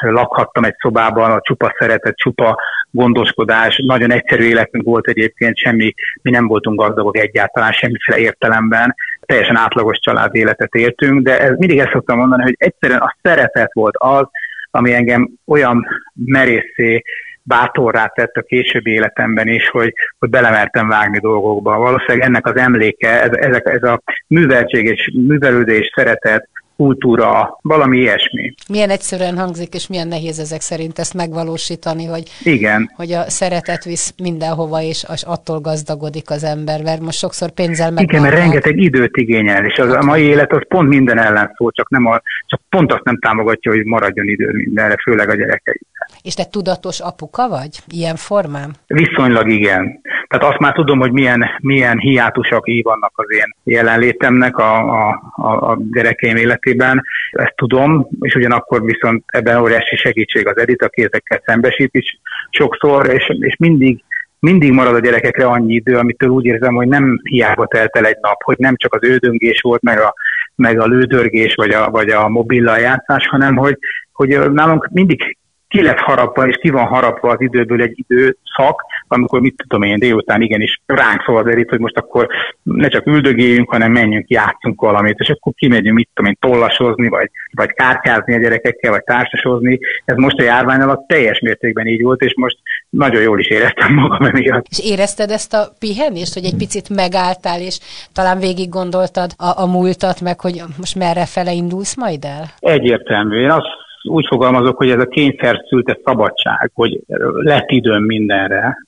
lakhattam 0.00 0.64
egy 0.64 0.74
szobában, 0.78 1.30
a 1.30 1.40
csupa 1.40 1.74
szeretet, 1.78 2.16
csupa 2.16 2.58
gondoskodás, 2.90 3.82
nagyon 3.86 4.10
egyszerű 4.10 4.44
életünk 4.44 4.84
volt 4.84 5.06
egyébként, 5.06 5.56
semmi, 5.56 5.94
mi 6.22 6.30
nem 6.30 6.46
voltunk 6.46 6.80
gazdagok 6.80 7.16
egyáltalán, 7.16 7.72
semmiféle 7.72 8.18
értelemben, 8.18 8.94
teljesen 9.20 9.56
átlagos 9.56 9.98
család 9.98 10.34
életet 10.34 10.74
éltünk, 10.74 11.22
de 11.22 11.40
ez, 11.40 11.56
mindig 11.56 11.78
ezt 11.78 11.92
szoktam 11.92 12.18
mondani, 12.18 12.42
hogy 12.42 12.54
egyszerűen 12.58 13.00
a 13.00 13.16
szeretet 13.22 13.72
volt 13.72 13.94
az, 13.96 14.26
ami 14.70 14.94
engem 14.94 15.30
olyan 15.46 15.86
merészé, 16.24 17.02
bátorrá 17.42 18.06
tett 18.06 18.34
a 18.34 18.42
későbbi 18.42 18.90
életemben 18.90 19.48
is, 19.48 19.68
hogy, 19.68 19.92
hogy 20.18 20.30
belemertem 20.30 20.88
vágni 20.88 21.18
dolgokba. 21.18 21.78
Valószínűleg 21.78 22.28
ennek 22.28 22.46
az 22.46 22.56
emléke, 22.56 23.22
ez, 23.22 23.32
ez, 23.32 23.60
ez 23.64 23.82
a 23.82 24.02
műveltség 24.26 24.84
és 24.84 25.10
művelődés, 25.14 25.90
szeretet, 25.94 26.48
kultúra, 26.78 27.58
valami 27.62 27.98
ilyesmi. 27.98 28.54
Milyen 28.68 28.90
egyszerűen 28.90 29.38
hangzik, 29.38 29.74
és 29.74 29.86
milyen 29.86 30.08
nehéz 30.08 30.38
ezek 30.38 30.60
szerint 30.60 30.98
ezt 30.98 31.14
megvalósítani, 31.14 32.04
hogy, 32.04 32.22
Igen. 32.42 32.90
hogy 32.96 33.12
a 33.12 33.30
szeretet 33.30 33.84
visz 33.84 34.14
mindenhova, 34.22 34.80
és, 34.80 35.06
és 35.14 35.22
attól 35.22 35.60
gazdagodik 35.60 36.30
az 36.30 36.44
ember, 36.44 36.82
mert 36.82 37.00
most 37.00 37.18
sokszor 37.18 37.50
pénzzel 37.50 37.90
meg. 37.90 38.02
Igen, 38.02 38.22
mert 38.22 38.34
rengeteg 38.34 38.76
időt 38.78 39.16
igényel, 39.16 39.64
és 39.64 39.78
az, 39.78 39.92
a 39.92 40.02
mai 40.02 40.22
élet 40.22 40.52
az 40.52 40.62
pont 40.68 40.88
minden 40.88 41.18
ellen 41.18 41.52
szól, 41.56 41.70
csak, 41.72 41.88
nem 41.90 42.06
a, 42.06 42.20
csak 42.46 42.60
pont 42.68 42.92
azt 42.92 43.04
nem 43.04 43.18
támogatja, 43.18 43.72
hogy 43.72 43.84
maradjon 43.84 44.28
idő 44.28 44.50
mindenre, 44.52 44.96
főleg 45.02 45.28
a 45.28 45.34
gyerekei. 45.34 45.80
És 46.22 46.34
te 46.34 46.44
tudatos 46.44 47.00
apuka 47.00 47.48
vagy? 47.48 47.78
Ilyen 47.88 48.16
formán? 48.16 48.74
Viszonylag 48.86 49.48
igen. 49.48 50.00
Tehát 50.28 50.44
azt 50.44 50.58
már 50.58 50.72
tudom, 50.72 50.98
hogy 50.98 51.12
milyen, 51.12 51.44
milyen 51.60 51.98
hiátusak 51.98 52.64
vannak 52.82 53.12
az 53.14 53.32
én 53.32 53.54
jelenlétemnek 53.62 54.56
a, 54.56 54.78
a, 54.78 55.32
a, 55.36 55.70
a 55.70 55.78
gyerekeim 55.92 56.36
életében. 56.36 57.04
Ezt 57.30 57.56
tudom, 57.56 58.08
és 58.20 58.34
ugyanakkor 58.34 58.84
viszont 58.84 59.24
ebben 59.26 59.60
óriási 59.60 59.96
segítség 59.96 60.46
az 60.46 60.58
Edith, 60.58 60.84
aki 60.84 61.02
ezekkel 61.02 61.42
szembesít 61.44 61.94
is 61.94 62.20
sokszor, 62.50 63.06
és, 63.06 63.36
és 63.40 63.56
mindig 63.56 64.02
mindig 64.40 64.72
marad 64.72 64.94
a 64.94 65.00
gyerekekre 65.00 65.46
annyi 65.46 65.74
idő, 65.74 65.96
amitől 65.96 66.28
úgy 66.28 66.44
érzem, 66.44 66.74
hogy 66.74 66.88
nem 66.88 67.20
hiába 67.22 67.66
telt 67.66 67.96
el 67.96 68.04
egy 68.04 68.18
nap, 68.20 68.42
hogy 68.42 68.56
nem 68.58 68.76
csak 68.76 68.94
az 68.94 69.08
ődöngés 69.08 69.60
volt, 69.60 69.82
meg 69.82 70.00
a, 70.00 70.14
meg 70.54 70.80
a 70.80 70.86
lődörgés, 70.86 71.54
vagy 71.54 71.70
a, 71.70 71.90
vagy 71.90 72.08
a 72.08 72.28
mobillal 72.28 72.78
játszás, 72.78 73.26
hanem 73.26 73.56
hogy, 73.56 73.78
hogy 74.12 74.52
nálunk 74.52 74.88
mindig 74.92 75.36
ki 75.68 75.82
lett 75.82 75.98
harapva, 75.98 76.48
és 76.48 76.56
ki 76.60 76.70
van 76.70 76.86
harapva 76.86 77.30
az 77.30 77.40
időből 77.40 77.82
egy 77.82 78.04
időszak, 78.06 78.82
amikor 79.12 79.40
mit 79.40 79.54
tudom 79.56 79.82
én 79.82 79.98
délután 79.98 80.42
igenis 80.42 80.80
ránk 80.86 81.22
szól 81.26 81.38
az 81.38 81.46
erit, 81.46 81.68
hogy 81.68 81.78
most 81.78 81.96
akkor 81.96 82.28
ne 82.62 82.88
csak 82.88 83.06
üldögéljünk, 83.06 83.70
hanem 83.70 83.92
menjünk, 83.92 84.28
játszunk 84.28 84.80
valamit, 84.80 85.18
és 85.18 85.28
akkor 85.28 85.52
kimegyünk, 85.56 85.96
mit 85.96 86.08
tudom 86.14 86.30
én, 86.30 86.36
tollasozni, 86.40 87.08
vagy, 87.08 87.30
vagy 87.52 87.72
kártyázni 87.72 88.34
a 88.34 88.38
gyerekekkel, 88.38 88.90
vagy 88.90 89.04
társasozni. 89.04 89.78
Ez 90.04 90.16
most 90.16 90.38
a 90.38 90.42
járvány 90.42 90.80
alatt 90.80 91.06
teljes 91.06 91.40
mértékben 91.40 91.86
így 91.86 92.02
volt, 92.02 92.20
és 92.20 92.34
most 92.36 92.56
nagyon 92.90 93.22
jól 93.22 93.40
is 93.40 93.48
éreztem 93.48 93.94
magam 93.94 94.24
emiatt. 94.24 94.66
És 94.70 94.90
érezted 94.90 95.30
ezt 95.30 95.54
a 95.54 95.68
pihenést, 95.78 96.34
hogy 96.34 96.44
egy 96.44 96.56
picit 96.56 96.88
megálltál, 96.88 97.60
és 97.60 97.78
talán 98.12 98.38
végig 98.38 98.68
gondoltad 98.68 99.30
a, 99.36 99.62
a 99.62 99.66
múltat, 99.66 100.20
meg 100.20 100.40
hogy 100.40 100.62
most 100.78 100.94
merre 100.94 101.26
fele 101.26 101.52
indulsz 101.52 101.96
majd 101.96 102.24
el? 102.24 102.44
Egyértelmű. 102.58 103.40
Én 103.40 103.50
azt 103.50 103.86
úgy 104.02 104.26
fogalmazok, 104.26 104.76
hogy 104.76 104.90
ez 104.90 105.00
a 105.00 105.08
kényszer 105.08 105.64
szülte 105.68 105.98
szabadság, 106.04 106.70
hogy 106.74 107.00
lett 107.42 107.70
időm 107.70 108.04
mindenre, 108.04 108.86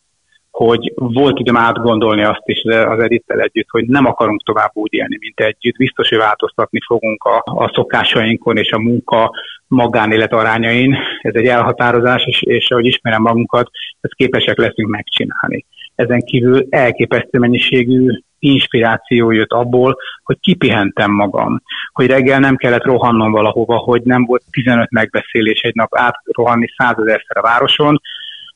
hogy 0.65 0.93
volt 0.95 1.39
időm 1.39 1.57
átgondolni 1.57 2.23
azt 2.23 2.43
is 2.45 2.63
az 2.65 2.99
Edittel 2.99 3.41
együtt, 3.41 3.69
hogy 3.71 3.87
nem 3.87 4.07
akarunk 4.07 4.43
tovább 4.43 4.71
úgy 4.73 4.93
élni, 4.93 5.17
mint 5.21 5.41
együtt. 5.41 5.77
Biztos, 5.77 6.09
hogy 6.09 6.19
változtatni 6.19 6.79
fogunk 6.87 7.25
a, 7.25 7.43
a 7.45 7.71
szokásainkon 7.75 8.57
és 8.57 8.71
a 8.71 8.79
munka 8.79 9.31
magánélet 9.67 10.33
arányain. 10.33 10.97
Ez 11.21 11.35
egy 11.35 11.47
elhatározás, 11.47 12.25
és, 12.25 12.43
és 12.43 12.71
ahogy 12.71 12.87
ismerem 12.87 13.23
magunkat, 13.23 13.71
ezt 14.01 14.15
képesek 14.15 14.59
leszünk 14.59 14.89
megcsinálni. 14.89 15.65
Ezen 15.95 16.21
kívül 16.21 16.67
elképesztő 16.71 17.39
mennyiségű 17.39 18.09
inspiráció 18.39 19.31
jött 19.31 19.53
abból, 19.53 19.97
hogy 20.23 20.37
kipihentem 20.41 21.11
magam, 21.11 21.63
hogy 21.93 22.07
reggel 22.07 22.39
nem 22.39 22.57
kellett 22.57 22.85
rohannom 22.85 23.33
valahova, 23.33 23.77
hogy 23.77 24.03
nem 24.03 24.25
volt 24.25 24.43
15 24.51 24.91
megbeszélés 24.91 25.61
egy 25.61 25.75
nap 25.75 25.97
átrohanni 25.97 26.67
százezerszer 26.77 27.37
a 27.37 27.43
városon, 27.43 28.01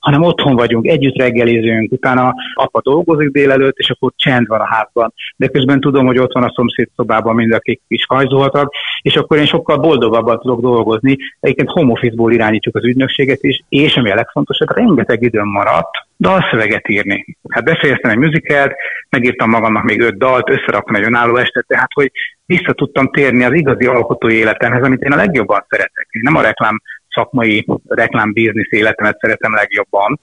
hanem 0.05 0.23
otthon 0.23 0.57
vagyunk, 0.57 0.87
együtt 0.87 1.17
reggelizünk, 1.17 1.93
utána 1.93 2.35
apa 2.55 2.81
dolgozik 2.81 3.29
délelőtt, 3.29 3.77
és 3.77 3.91
akkor 3.91 4.13
csend 4.17 4.47
van 4.47 4.61
a 4.61 4.75
házban. 4.75 5.15
De 5.37 5.47
közben 5.47 5.81
tudom, 5.81 6.07
hogy 6.07 6.19
ott 6.19 6.33
van 6.33 6.43
a 6.43 6.53
szomszéd 6.55 6.89
szobában 6.97 7.35
mind, 7.35 7.53
akik 7.53 7.81
is 7.89 8.05
hajzoltak, 8.07 8.75
és 9.03 9.17
akkor 9.17 9.39
én 9.39 9.47
sokkal 9.47 9.77
boldogabban 9.77 10.39
tudok 10.39 10.61
dolgozni. 10.61 11.17
Egyébként 11.41 11.71
home 11.71 11.93
office-ból 11.93 12.33
irányítjuk 12.33 12.77
az 12.77 12.85
ügynökséget 12.85 13.43
is, 13.43 13.63
és 13.69 13.97
ami 13.97 14.11
a 14.11 14.15
legfontosabb, 14.15 14.77
rengeteg 14.77 15.23
időm 15.23 15.49
maradt 15.49 15.97
dalszöveget 16.19 16.89
írni. 16.89 17.37
Hát 17.49 17.65
befejeztem 17.65 18.11
egy 18.11 18.17
muzikelt, 18.17 18.73
megírtam 19.09 19.51
magamnak 19.51 19.83
még 19.83 20.01
öt 20.01 20.19
dalt, 20.19 20.51
összeraktam 20.51 20.95
egy 20.95 21.05
önálló 21.05 21.37
estet, 21.37 21.65
tehát 21.67 21.91
hogy 21.95 22.11
vissza 22.47 22.73
tudtam 22.73 23.11
térni 23.11 23.45
az 23.45 23.53
igazi 23.53 23.87
alkotói 23.87 24.35
életemhez, 24.35 24.83
amit 24.83 25.03
én 25.03 25.13
a 25.13 25.17
legjobban 25.17 25.65
szeretek. 25.69 26.09
Én 26.11 26.23
nem 26.25 26.37
a 26.37 26.43
reklám 26.43 26.81
szakmai 27.15 27.67
reklámbiznisz 27.85 28.71
életemet 28.71 29.19
szeretem 29.21 29.55
legjobban, 29.55 30.21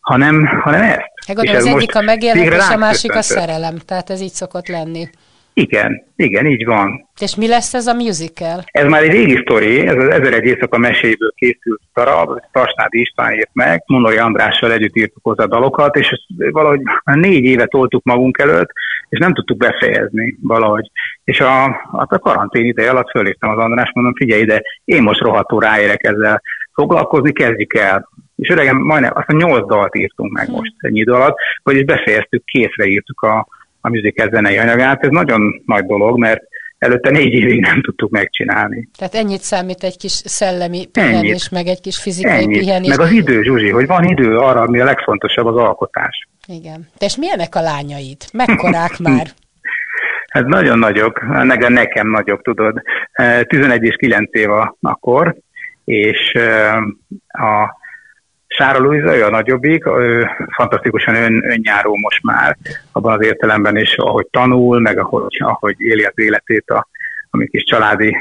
hanem, 0.00 0.46
hanem 0.46 0.82
ezt. 0.82 1.12
Hát 1.26 1.36
gondolom, 1.36 1.60
az 1.60 1.66
egyik 1.66 1.94
a 1.94 2.00
megélhetés, 2.00 2.68
a 2.68 2.76
másik 2.76 3.14
a 3.14 3.22
szerelem, 3.22 3.76
tehát 3.76 4.10
ez 4.10 4.20
így 4.20 4.32
szokott 4.32 4.68
lenni. 4.68 5.08
Igen, 5.52 6.02
igen, 6.16 6.46
így 6.46 6.64
van. 6.64 7.08
És 7.20 7.34
mi 7.34 7.48
lesz 7.48 7.74
ez 7.74 7.86
a 7.86 7.94
musical? 7.94 8.64
Ez 8.66 8.86
már 8.86 9.02
egy 9.02 9.10
régi 9.10 9.36
sztori, 9.42 9.86
ez 9.86 9.96
az 9.96 10.08
Ezer 10.08 10.32
egy 10.32 10.44
éjszaka 10.44 10.78
meséből 10.78 11.32
készült 11.36 11.80
darab, 11.94 12.40
Tasnádi 12.52 13.00
István 13.00 13.32
írt 13.32 13.50
meg, 13.52 13.82
Monori 13.86 14.16
Andrással 14.16 14.72
együtt 14.72 14.96
írtuk 14.96 15.22
hozzá 15.22 15.44
dalokat, 15.44 15.96
és 15.96 16.26
valahogy 16.36 16.80
már 17.04 17.16
négy 17.16 17.44
évet 17.44 17.70
toltuk 17.70 18.04
magunk 18.04 18.38
előtt, 18.38 18.70
és 19.08 19.18
nem 19.18 19.34
tudtuk 19.34 19.56
befejezni 19.56 20.36
valahogy. 20.42 20.90
És 21.24 21.40
a, 21.40 21.64
a 21.92 22.18
karantén 22.18 22.64
ideje 22.64 22.90
alatt 22.90 23.10
föléptem 23.10 23.50
az 23.50 23.58
András, 23.58 23.90
mondom, 23.94 24.14
figyelj 24.14 24.40
ide, 24.40 24.62
én 24.84 25.02
most 25.02 25.20
rohadtó 25.20 25.58
ráérek 25.58 26.04
ezzel 26.04 26.42
foglalkozni, 26.72 27.32
kezdjük 27.32 27.74
el. 27.74 28.08
És 28.36 28.48
öregem, 28.48 28.76
majdnem 28.76 29.12
azt 29.14 29.28
a 29.28 29.36
nyolc 29.36 29.66
dalt 29.66 29.96
írtunk 29.96 30.32
meg 30.32 30.46
hm. 30.46 30.52
most 30.52 30.72
ennyi 30.78 30.98
idő 30.98 31.12
alatt, 31.12 31.36
vagyis 31.62 31.84
befejeztük, 31.84 32.44
készre 32.44 32.86
írtuk 32.86 33.20
a, 33.20 33.46
a 33.80 33.88
musical 33.88 34.28
zenei 34.32 34.58
anyagát. 34.58 35.04
Ez 35.04 35.10
nagyon 35.10 35.62
nagy 35.66 35.84
dolog, 35.84 36.18
mert 36.18 36.42
előtte 36.78 37.10
négy 37.10 37.32
évig 37.32 37.60
nem 37.60 37.82
tudtuk 37.82 38.10
megcsinálni. 38.10 38.88
Tehát 38.98 39.14
ennyit 39.14 39.40
számít 39.40 39.82
egy 39.82 39.96
kis 39.96 40.12
szellemi 40.12 40.86
pihenés, 40.86 41.18
ennyit. 41.18 41.50
meg 41.50 41.66
egy 41.66 41.80
kis 41.80 41.98
fizikai 41.98 42.42
ennyit. 42.42 42.58
pihenés. 42.58 42.88
Meg 42.88 43.00
az 43.00 43.10
idő, 43.10 43.42
Zsuzsi, 43.42 43.70
hogy 43.70 43.86
van 43.86 44.04
idő 44.04 44.36
arra, 44.36 44.60
ami 44.60 44.80
a 44.80 44.84
legfontosabb 44.84 45.46
az 45.46 45.56
alkotás. 45.56 46.28
Igen. 46.50 46.88
De 46.98 47.06
és 47.06 47.16
milyenek 47.16 47.54
a 47.54 47.60
lányaid? 47.60 48.16
Mekkorák 48.32 48.98
már? 49.08 49.26
Hát 50.30 50.46
nagyon 50.46 50.78
nagyok, 50.78 51.22
meg 51.22 51.68
nekem 51.70 52.08
nagyok, 52.10 52.42
tudod. 52.42 52.82
11 53.42 53.82
és 53.82 53.94
9 53.96 54.34
év 54.34 54.48
akkor, 54.80 55.36
és 55.84 56.34
a 57.28 57.76
Sára 58.46 58.78
Luisa, 58.78 59.16
ő 59.16 59.24
a 59.24 59.30
nagyobbik, 59.30 59.86
ő 59.86 60.28
fantasztikusan 60.56 61.14
ön, 61.14 61.50
önjáró 61.50 61.96
most 61.96 62.22
már 62.22 62.56
abban 62.92 63.18
az 63.18 63.24
értelemben 63.24 63.76
is, 63.76 63.96
ahogy 63.96 64.26
tanul, 64.30 64.80
meg 64.80 64.98
ahogy, 64.98 65.36
ahogy 65.38 65.74
éli 65.78 66.04
az 66.04 66.12
életét 66.14 66.70
a, 66.70 66.88
a 67.30 67.36
mi 67.36 67.46
kis 67.46 67.64
családi 67.64 68.16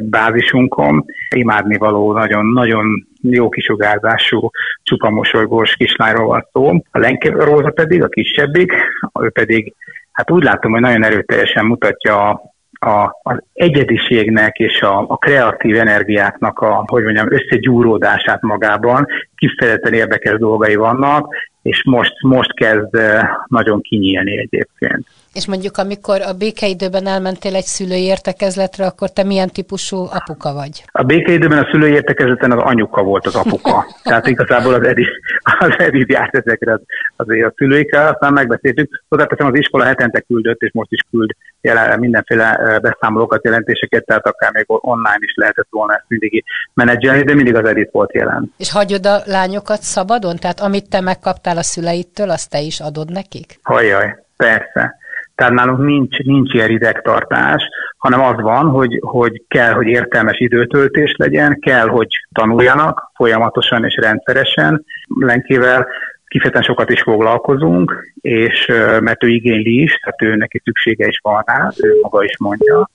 bázisunkon. 0.00 1.04
Imádni 1.34 1.76
való, 1.76 2.12
nagyon-nagyon 2.12 3.06
jó 3.22 3.48
kisugárzású, 3.48 4.50
csupa 4.82 5.10
mosolygós 5.10 5.76
kislányról 5.76 6.26
van 6.26 6.46
szó. 6.52 6.66
A 6.90 6.98
Lenke 6.98 7.30
Róza 7.30 7.70
pedig, 7.70 8.02
a 8.02 8.08
kisebbik, 8.08 8.72
ő 9.20 9.30
pedig, 9.30 9.74
hát 10.12 10.30
úgy 10.30 10.42
látom, 10.42 10.72
hogy 10.72 10.80
nagyon 10.80 11.04
erőteljesen 11.04 11.64
mutatja 11.64 12.28
a 12.28 12.52
a, 12.84 13.20
az 13.22 13.42
egyediségnek 13.52 14.58
és 14.58 14.80
a, 14.80 15.04
a 15.08 15.16
kreatív 15.16 15.78
energiáknak 15.78 16.58
a, 16.58 16.84
hogy 16.86 17.02
mondjam, 17.02 17.32
összegyúródását 17.32 18.42
magában, 18.42 19.06
kifejezetten 19.36 19.92
érdekes 19.92 20.38
dolgai 20.38 20.74
vannak, 20.74 21.34
és 21.62 21.84
most, 21.84 22.12
most 22.22 22.54
kezd 22.54 22.94
eh, 22.94 23.28
nagyon 23.46 23.80
kinyílni 23.80 24.38
egyébként. 24.38 25.06
És 25.32 25.46
mondjuk, 25.46 25.76
amikor 25.76 26.20
a 26.20 26.32
békeidőben 26.32 27.06
elmentél 27.06 27.54
egy 27.54 27.64
szülői 27.64 28.02
értekezletre, 28.02 28.86
akkor 28.86 29.10
te 29.12 29.22
milyen 29.22 29.48
típusú 29.48 29.96
apuka 29.96 30.52
vagy? 30.52 30.84
A 30.92 31.02
békeidőben 31.02 31.58
a 31.58 31.68
szülői 31.70 31.92
értekezleten 31.92 32.52
az 32.52 32.62
anyuka 32.62 33.02
volt 33.02 33.26
az 33.26 33.34
apuka. 33.34 33.86
Tehát 34.02 34.26
igazából 34.26 34.74
az 34.74 34.86
Edith, 34.86 35.10
az 35.58 35.74
Edith 35.78 36.10
járt 36.10 36.34
ezekre 36.34 36.72
az, 36.72 36.80
azért 37.16 37.46
a 37.46 37.52
szülőikkel, 37.56 38.12
aztán 38.12 38.32
megbeszéltük. 38.32 39.02
Hozzáteszem, 39.08 39.46
az 39.46 39.58
iskola 39.58 39.84
hetente 39.84 40.20
küldött, 40.20 40.60
és 40.60 40.70
most 40.72 40.92
is 40.92 41.00
küld 41.10 41.30
jelen, 41.60 41.98
mindenféle 41.98 42.78
beszámolókat, 42.82 43.44
jelentéseket, 43.44 44.04
tehát 44.04 44.26
akár 44.26 44.52
még 44.52 44.64
online 44.66 45.18
is 45.18 45.34
lehetett 45.34 45.68
volna 45.70 45.94
ezt 45.94 46.04
mindig 46.08 46.44
menedzselni, 46.74 47.22
de 47.22 47.34
mindig 47.34 47.54
az 47.54 47.68
Edith 47.68 47.92
volt 47.92 48.14
jelen. 48.14 48.52
És 48.56 48.70
hagyod 48.72 49.06
a 49.06 49.22
lányokat 49.24 49.82
szabadon? 49.82 50.36
Tehát 50.36 50.60
amit 50.60 50.88
te 50.88 51.00
megkaptál 51.00 51.56
a 51.56 51.62
szüleittől, 51.62 52.30
azt 52.30 52.50
te 52.50 52.60
is 52.60 52.80
adod 52.80 53.10
nekik? 53.10 53.58
Hajjaj, 53.62 54.16
persze. 54.36 55.00
Tehát 55.34 55.52
nálunk 55.52 55.78
nincs, 55.78 56.18
nincs 56.18 56.54
ilyen 56.54 56.70
idegtartás, 56.70 57.62
hanem 57.96 58.20
az 58.20 58.40
van, 58.40 58.68
hogy, 58.68 58.98
hogy 59.00 59.42
kell, 59.48 59.72
hogy 59.72 59.86
értelmes 59.86 60.38
időtöltés 60.38 61.14
legyen, 61.16 61.58
kell, 61.60 61.88
hogy 61.88 62.08
tanuljanak 62.32 63.10
folyamatosan 63.14 63.84
és 63.84 63.96
rendszeresen. 63.96 64.84
Lenkével 65.18 65.86
kifejezetten 66.26 66.62
sokat 66.62 66.90
is 66.90 67.02
foglalkozunk, 67.02 68.12
és 68.20 68.66
mert 69.00 69.24
ő 69.24 69.28
igényli 69.28 69.82
is, 69.82 69.98
tehát 70.02 70.22
ő 70.22 70.36
neki 70.36 70.60
szüksége 70.64 71.06
is 71.06 71.18
van 71.22 71.42
rá, 71.46 71.70
ő 71.82 71.98
maga 72.02 72.24
is 72.24 72.38
mondja. 72.38 72.90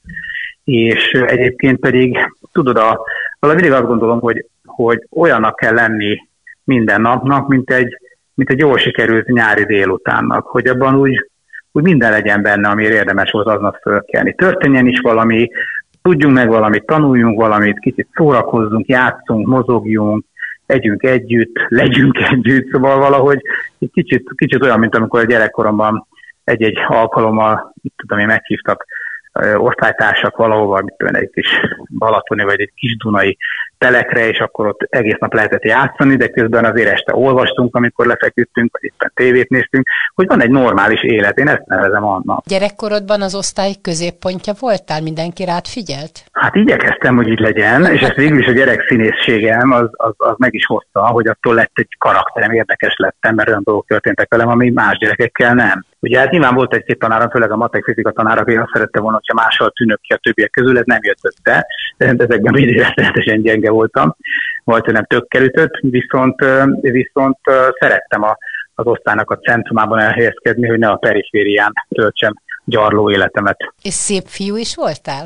És 0.63 1.11
egyébként 1.11 1.79
pedig, 1.79 2.17
tudod, 2.51 2.77
a, 2.77 2.99
mindig 3.39 3.71
azt 3.71 3.85
gondolom, 3.85 4.19
hogy, 4.19 4.45
hogy 4.65 5.07
olyanak 5.09 5.55
kell 5.55 5.73
lenni 5.73 6.27
minden 6.63 7.01
napnak, 7.01 7.47
mint 7.47 7.71
egy, 7.71 7.97
mint 8.33 8.49
egy 8.49 8.59
jól 8.59 8.77
sikerült 8.77 9.27
nyári 9.27 9.65
délutánnak, 9.65 10.47
hogy 10.47 10.67
abban 10.67 10.95
úgy 10.95 11.29
úgy 11.71 11.83
minden 11.83 12.11
legyen 12.11 12.41
benne, 12.41 12.69
ami 12.69 12.83
érdemes 12.83 13.31
volt 13.31 13.47
aznap 13.47 13.75
fölkelni. 13.81 14.33
Történjen 14.35 14.87
is 14.87 14.99
valami, 14.99 15.49
tudjunk 16.01 16.33
meg 16.33 16.47
valamit, 16.47 16.85
tanuljunk 16.85 17.39
valamit, 17.39 17.79
kicsit 17.79 18.07
szórakozzunk, 18.13 18.87
játszunk, 18.87 19.47
mozogjunk, 19.47 20.25
együnk 20.65 21.03
együtt, 21.03 21.55
legyünk 21.79 22.17
együtt, 22.17 22.71
szóval 22.71 22.97
valahogy 22.97 23.41
egy 23.79 23.91
kicsit, 23.93 24.29
kicsit 24.35 24.63
olyan, 24.63 24.79
mint 24.79 24.95
amikor 24.95 25.19
a 25.19 25.25
gyerekkoromban 25.25 26.07
egy-egy 26.43 26.77
alkalommal, 26.87 27.73
itt 27.81 27.93
tudom 27.97 28.19
én, 28.19 28.25
meghívtak 28.25 28.85
osztálytársak 29.57 30.37
valahova, 30.37 30.83
tudom, 30.97 31.15
egy 31.15 31.29
kis 31.29 31.47
Balatoni 31.97 32.43
vagy 32.43 32.59
egy 32.59 32.71
kis 32.75 32.97
Dunai 32.97 33.37
telekre, 33.77 34.27
és 34.27 34.39
akkor 34.39 34.67
ott 34.67 34.81
egész 34.89 35.17
nap 35.19 35.33
lehetett 35.33 35.63
játszani, 35.63 36.15
de 36.15 36.27
közben 36.27 36.65
azért 36.65 36.91
este 36.91 37.15
olvastunk, 37.15 37.75
amikor 37.75 38.05
lefeküdtünk, 38.05 38.69
vagy 38.71 38.83
éppen 38.83 39.11
tévét 39.13 39.49
néztünk, 39.49 39.87
hogy 40.15 40.27
van 40.27 40.41
egy 40.41 40.49
normális 40.49 41.03
élet, 41.03 41.37
én 41.37 41.47
ezt 41.47 41.65
nevezem 41.65 42.05
annak. 42.05 42.45
Gyerekkorodban 42.45 43.21
az 43.21 43.35
osztály 43.35 43.73
középpontja 43.81 44.53
voltál, 44.59 45.01
mindenki 45.01 45.45
rád 45.45 45.65
figyelt? 45.65 46.23
Hát 46.31 46.55
igyekeztem, 46.55 47.15
hogy 47.15 47.27
így 47.27 47.39
legyen, 47.39 47.85
és 47.85 48.01
ezt 48.01 48.15
végül 48.15 48.39
is 48.39 48.47
a 48.47 48.51
gyerek 48.51 48.85
színészségem 48.87 49.71
az, 49.71 49.89
az, 49.91 50.13
az 50.17 50.35
meg 50.37 50.53
is 50.53 50.65
hozta, 50.65 51.05
hogy 51.07 51.27
attól 51.27 51.53
lett 51.53 51.71
egy 51.73 51.95
karakterem, 51.97 52.51
érdekes 52.51 52.95
lettem, 52.97 53.35
mert 53.35 53.49
olyan 53.49 53.61
dolgok 53.63 53.87
történtek 53.87 54.29
velem, 54.29 54.47
ami 54.47 54.69
más 54.69 54.97
gyerekekkel 54.97 55.53
nem. 55.53 55.85
Ugye 55.99 56.19
hát 56.19 56.31
nyilván 56.31 56.55
volt 56.55 56.73
egy-két 56.73 56.99
tanárom, 56.99 57.29
főleg 57.29 57.51
a 57.51 57.55
matek 57.55 57.83
fizika 57.83 58.11
tanár, 58.11 58.37
aki 58.37 58.55
azt 58.55 58.71
szerette 58.73 58.99
volna, 58.99 59.17
hogyha 59.17 59.43
máshol 59.43 59.71
tűnök 59.71 60.01
ki 60.01 60.13
a 60.13 60.17
többiek 60.17 60.49
közül, 60.49 60.77
ez 60.77 60.85
nem 60.85 60.99
jött 61.01 61.19
össze, 61.21 61.67
de 61.97 62.05
ezekben 62.05 62.53
mindig 62.53 62.77
rettenetesen 62.77 63.41
gyenge 63.41 63.69
voltam, 63.69 64.15
vagy 64.63 64.83
nem 64.85 65.05
tökkelütött, 65.05 65.79
viszont, 65.81 66.45
viszont 66.81 67.37
szerettem 67.79 68.23
a, 68.23 68.37
az 68.75 68.85
osztálynak 68.85 69.31
a 69.31 69.37
centrumában 69.37 69.99
elhelyezkedni, 69.99 70.67
hogy 70.67 70.79
ne 70.79 70.89
a 70.89 70.95
periférián 70.95 71.73
töltsem 71.89 72.33
gyarló 72.65 73.11
életemet. 73.11 73.73
És 73.81 73.93
szép 73.93 74.23
fiú 74.25 74.55
is 74.55 74.75
voltál? 74.75 75.25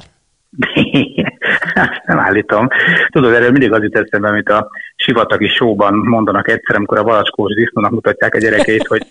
nem 2.06 2.20
állítom. 2.20 2.68
Tudod, 3.10 3.34
erről 3.34 3.52
mindig 3.52 3.72
az 3.72 3.82
jut 3.82 3.98
eszembe, 3.98 4.32
mint 4.32 4.50
a 4.50 4.70
sivatagi 4.96 5.48
showban 5.48 5.94
mondanak 5.94 6.50
egyszer, 6.50 6.76
amikor 6.76 6.98
a 6.98 7.04
valacskós 7.04 7.54
disznónak 7.54 7.92
mutatják 7.92 8.36
a 8.36 8.40
gyerekeit, 8.40 8.88
hogy 8.88 9.02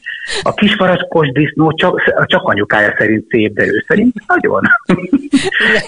a 0.42 0.54
kis 0.54 0.74
valacskós 0.74 1.32
disznó 1.32 1.72
csak, 1.72 2.24
csak 2.26 2.42
anyukája 2.42 2.94
szerint 2.98 3.26
szép, 3.28 3.52
de 3.52 3.66
ő 3.66 3.84
szerint 3.86 4.14
nagyon. 4.26 4.62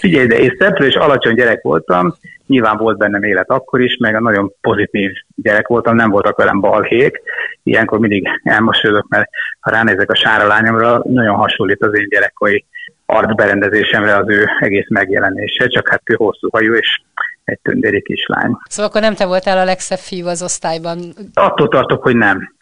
Figyelj, 0.01 0.27
de 0.27 0.39
én 0.39 0.57
szeplő 0.59 0.87
és 0.87 0.95
alacsony 0.95 1.35
gyerek 1.35 1.63
voltam, 1.63 2.15
nyilván 2.47 2.77
volt 2.77 2.99
bennem 2.99 3.23
élet 3.23 3.51
akkor 3.51 3.81
is, 3.81 3.97
meg 3.97 4.15
a 4.15 4.21
nagyon 4.21 4.53
pozitív 4.61 5.11
gyerek 5.35 5.67
voltam, 5.69 5.97
nem 5.97 6.11
voltak 6.11 6.37
velem 6.37 6.61
balhék. 6.61 7.23
Ilyenkor 7.63 7.99
mindig 7.99 8.29
elmosolyodok, 8.43 9.09
mert 9.09 9.29
ha 9.61 9.71
ránézek 9.71 10.11
a 10.11 10.15
sára 10.15 10.47
lányomra, 10.47 11.03
nagyon 11.05 11.35
hasonlít 11.35 11.83
az 11.83 11.99
én 11.99 12.09
gyerekkori 12.09 12.65
arcberendezésemre 13.13 14.17
az 14.17 14.29
ő 14.29 14.47
egész 14.61 14.89
megjelenése, 14.89 15.67
csak 15.69 15.89
hát 15.89 16.03
ő 16.05 16.15
hosszú 16.15 16.49
hajú 16.51 16.75
és 16.75 17.01
egy 17.45 17.59
tündéri 17.63 18.03
kislány. 18.03 18.57
Szóval 18.69 18.91
akkor 18.91 19.01
nem 19.01 19.15
te 19.15 19.27
voltál 19.27 19.59
a 19.59 19.65
legszebb 19.65 19.99
fiú 19.99 20.27
az 20.27 20.43
osztályban? 20.43 20.99
Attól 21.35 21.69
tartok, 21.69 22.03
hogy 22.03 22.17
nem. 22.17 22.55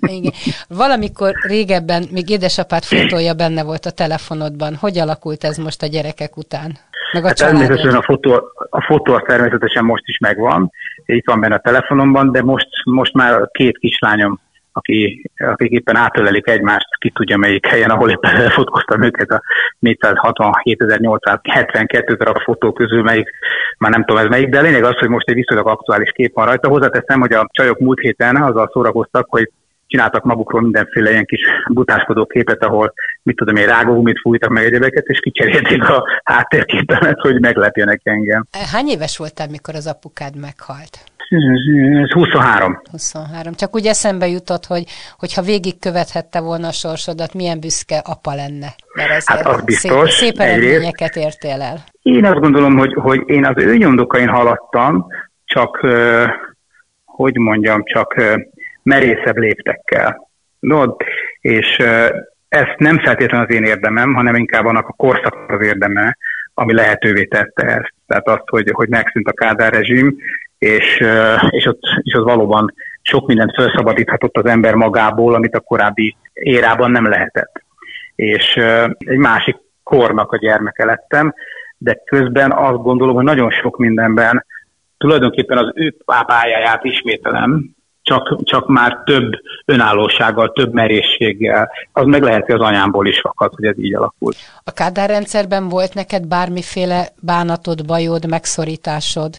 Igen. 0.00 0.32
Valamikor 0.68 1.32
régebben 1.42 2.04
még 2.10 2.30
édesapád 2.30 2.82
fotója 2.82 3.34
benne 3.34 3.62
volt 3.62 3.86
a 3.86 3.90
telefonodban. 3.90 4.74
Hogy 4.74 4.98
alakult 4.98 5.44
ez 5.44 5.56
most 5.56 5.82
a 5.82 5.86
gyerekek 5.86 6.36
után? 6.36 6.78
Meg 7.12 7.24
a 7.24 7.26
hát 7.26 7.36
természetesen 7.36 7.94
a 7.94 8.02
fotó, 8.02 8.52
a 8.70 8.82
fotó 8.82 9.12
az 9.12 9.22
természetesen 9.26 9.84
most 9.84 10.02
is 10.06 10.18
megvan, 10.18 10.70
itt 11.06 11.26
van 11.26 11.40
benne 11.40 11.54
a 11.54 11.60
telefonomban, 11.60 12.32
de 12.32 12.42
most, 12.42 12.68
most 12.84 13.14
már 13.14 13.48
két 13.50 13.78
kislányom 13.78 14.40
aki, 14.78 15.30
akik 15.36 15.70
éppen 15.70 15.96
átölelik 15.96 16.48
egymást, 16.48 16.86
ki 16.98 17.10
tudja 17.10 17.36
melyik 17.36 17.66
helyen, 17.66 17.90
ahol 17.90 18.10
éppen 18.10 18.50
fotóztam 18.50 19.02
őket 19.02 19.30
a 19.30 19.42
467.872 19.80 22.14
darab 22.18 22.38
fotó 22.38 22.72
közül, 22.72 23.02
melyik, 23.02 23.30
már 23.78 23.90
nem 23.90 24.04
tudom 24.04 24.22
ez 24.22 24.28
melyik, 24.28 24.48
de 24.48 24.58
a 24.58 24.62
lényeg 24.62 24.84
az, 24.84 24.98
hogy 24.98 25.08
most 25.08 25.28
egy 25.28 25.34
viszonylag 25.34 25.68
aktuális 25.68 26.10
kép 26.10 26.34
van 26.34 26.46
rajta. 26.46 26.68
Hozzáteszem, 26.68 27.20
hogy 27.20 27.32
a 27.32 27.48
csajok 27.52 27.78
múlt 27.78 28.00
héten 28.00 28.36
azzal 28.36 28.70
szórakoztak, 28.72 29.26
hogy 29.28 29.50
csináltak 29.86 30.24
magukról 30.24 30.60
mindenféle 30.60 31.10
ilyen 31.10 31.24
kis 31.24 31.40
butáskodó 31.68 32.26
képet, 32.26 32.62
ahol 32.62 32.92
mit 33.22 33.36
tudom 33.36 33.56
én, 33.56 33.66
rágógumit 33.66 34.20
fújtak 34.20 34.50
meg 34.50 34.64
egyebeket, 34.64 35.06
és 35.06 35.20
kicserélték 35.20 35.88
a 35.88 36.04
háttérképemet, 36.24 37.20
hogy 37.20 37.40
meglepjenek 37.40 38.00
engem. 38.02 38.46
Hány 38.72 38.88
éves 38.88 39.16
voltál, 39.16 39.48
mikor 39.48 39.74
az 39.74 39.86
apukád 39.86 40.36
meghalt? 40.36 40.98
23. 41.28 42.80
23. 42.90 43.54
Csak 43.54 43.74
úgy 43.74 43.86
eszembe 43.86 44.26
jutott, 44.26 44.64
hogy 44.66 44.84
hogyha 45.18 45.42
végigkövethette 45.42 46.40
volna 46.40 46.66
a 46.66 46.72
sorsodat, 46.72 47.34
milyen 47.34 47.60
büszke 47.60 47.98
apa 48.04 48.34
lenne. 48.34 48.74
Mert 48.94 49.24
hát 49.24 49.46
az 49.46 49.64
biztos. 49.64 50.14
Szép, 50.14 50.34
szép 50.34 50.40
eredményeket 50.40 51.16
értél 51.16 51.60
el. 51.60 51.84
Én 52.02 52.24
azt 52.24 52.40
gondolom, 52.40 52.76
hogy, 52.76 52.94
hogy 52.94 53.22
én 53.26 53.44
az 53.44 53.54
ő 53.56 53.76
nyomdokain 53.76 54.28
haladtam, 54.28 55.06
csak, 55.44 55.86
hogy 57.04 57.36
mondjam, 57.36 57.84
csak 57.84 58.14
merészebb 58.82 59.36
léptekkel. 59.36 60.28
No, 60.58 60.84
és 61.40 61.76
ezt 62.48 62.74
nem 62.76 62.98
feltétlenül 62.98 63.46
az 63.46 63.54
én 63.54 63.64
érdemem, 63.64 64.14
hanem 64.14 64.34
inkább 64.34 64.64
annak 64.64 64.88
a 64.88 64.92
korszak 64.92 65.50
az 65.50 65.62
érdeme, 65.62 66.16
ami 66.54 66.74
lehetővé 66.74 67.24
tette 67.24 67.66
ezt. 67.66 67.92
Tehát 68.06 68.28
azt, 68.28 68.48
hogy, 68.48 68.70
hogy 68.72 68.88
megszűnt 68.88 69.28
a 69.28 69.32
Kádár 69.32 69.72
rezsim, 69.72 70.16
és, 70.58 71.04
és, 71.50 71.66
ott, 71.66 71.80
és 72.02 72.14
ott 72.14 72.24
valóban 72.24 72.74
sok 73.02 73.26
mindent 73.26 73.54
felszabadíthatott 73.54 74.36
az 74.36 74.44
ember 74.44 74.74
magából, 74.74 75.34
amit 75.34 75.54
a 75.54 75.60
korábbi 75.60 76.16
érában 76.32 76.90
nem 76.90 77.08
lehetett. 77.08 77.62
És 78.14 78.56
egy 78.98 79.18
másik 79.18 79.56
kornak 79.82 80.32
a 80.32 80.38
gyermeke 80.38 80.84
lettem, 80.84 81.34
de 81.78 81.94
közben 82.04 82.52
azt 82.52 82.82
gondolom, 82.82 83.14
hogy 83.14 83.24
nagyon 83.24 83.50
sok 83.50 83.76
mindenben 83.76 84.44
tulajdonképpen 84.98 85.58
az 85.58 85.72
ő 85.74 85.96
pápájáját 86.04 86.84
ismételem, 86.84 87.76
csak, 88.08 88.44
csak 88.44 88.68
már 88.68 89.02
több 89.04 89.32
önállósággal, 89.64 90.52
több 90.52 90.72
merészséggel. 90.72 91.70
Az 91.92 92.06
meg 92.06 92.22
lehet, 92.22 92.44
hogy 92.46 92.54
az 92.54 92.66
anyámból 92.66 93.06
is 93.06 93.20
fakad, 93.20 93.52
hogy 93.54 93.64
ez 93.64 93.78
így 93.78 93.94
alakult. 93.94 94.36
A 94.64 94.72
Kádár 94.72 95.08
rendszerben 95.08 95.68
volt 95.68 95.94
neked 95.94 96.26
bármiféle 96.26 97.08
bánatod, 97.20 97.86
bajod, 97.86 98.28
megszorításod? 98.28 99.34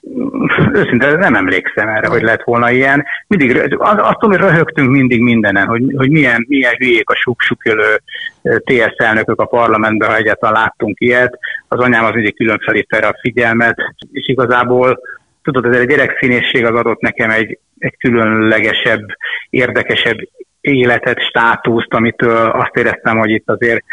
Őszintén 0.73 1.17
nem 1.17 1.36
emlékszem 1.36 1.88
erre, 1.88 2.08
hogy 2.08 2.21
lett 2.21 2.43
volna 2.43 2.71
ilyen. 2.71 3.05
Mindig, 3.27 3.75
az, 3.77 3.95
azt 3.97 4.19
hogy 4.19 4.38
röhögtünk 4.38 4.89
mindig 4.89 5.21
mindenen, 5.21 5.67
hogy, 5.67 5.93
hogy 5.97 6.10
milyen, 6.10 6.45
milyen 6.47 6.75
hülyék 6.77 7.10
a 7.10 7.15
suk-sukölő 7.15 8.01
TSZ 8.41 8.97
elnökök 8.97 9.39
a 9.39 9.45
parlamentben, 9.45 10.10
ha 10.10 10.15
egyáltalán 10.15 10.62
láttunk 10.62 10.99
ilyet. 10.99 11.39
Az 11.67 11.79
anyám 11.79 12.05
az 12.05 12.13
mindig 12.13 12.36
külön 12.36 12.60
felépte 12.65 12.97
a 12.97 13.17
figyelmet, 13.21 13.75
és 14.12 14.27
igazából 14.27 14.99
tudod, 15.43 15.65
ez 15.65 15.80
egy 15.80 15.88
gyerekszínészség 15.88 16.65
az 16.65 16.75
adott 16.75 17.02
nekem 17.02 17.30
egy, 17.30 17.60
egy 17.78 17.97
különlegesebb, 17.97 19.06
érdekesebb 19.49 20.17
életet, 20.62 21.21
státuszt, 21.21 21.93
amitől 21.93 22.49
azt 22.49 22.75
éreztem, 22.75 23.17
hogy 23.17 23.30
itt 23.30 23.49
azért 23.49 23.84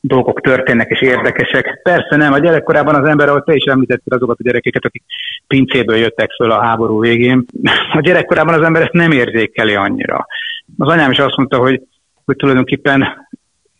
dolgok 0.00 0.40
történnek 0.40 0.90
és 0.90 1.00
érdekesek. 1.00 1.80
Persze 1.82 2.16
nem, 2.16 2.32
a 2.32 2.38
gyerekkorában 2.38 2.94
az 2.94 3.08
ember, 3.08 3.28
ahogy 3.28 3.42
te 3.42 3.54
is 3.54 3.64
említetted 3.64 4.12
azokat 4.12 4.38
a 4.38 4.42
gyerekeket, 4.42 4.84
akik 4.84 5.02
pincéből 5.46 5.96
jöttek 5.96 6.30
föl 6.30 6.50
a 6.50 6.62
háború 6.62 7.00
végén, 7.00 7.44
a 7.92 8.00
gyerekkorában 8.00 8.54
az 8.54 8.66
ember 8.66 8.82
ezt 8.82 8.92
nem 8.92 9.10
érzékeli 9.10 9.74
annyira. 9.74 10.26
Az 10.78 10.88
anyám 10.88 11.10
is 11.10 11.18
azt 11.18 11.36
mondta, 11.36 11.58
hogy, 11.58 11.82
hogy 12.24 12.36
tulajdonképpen 12.36 13.28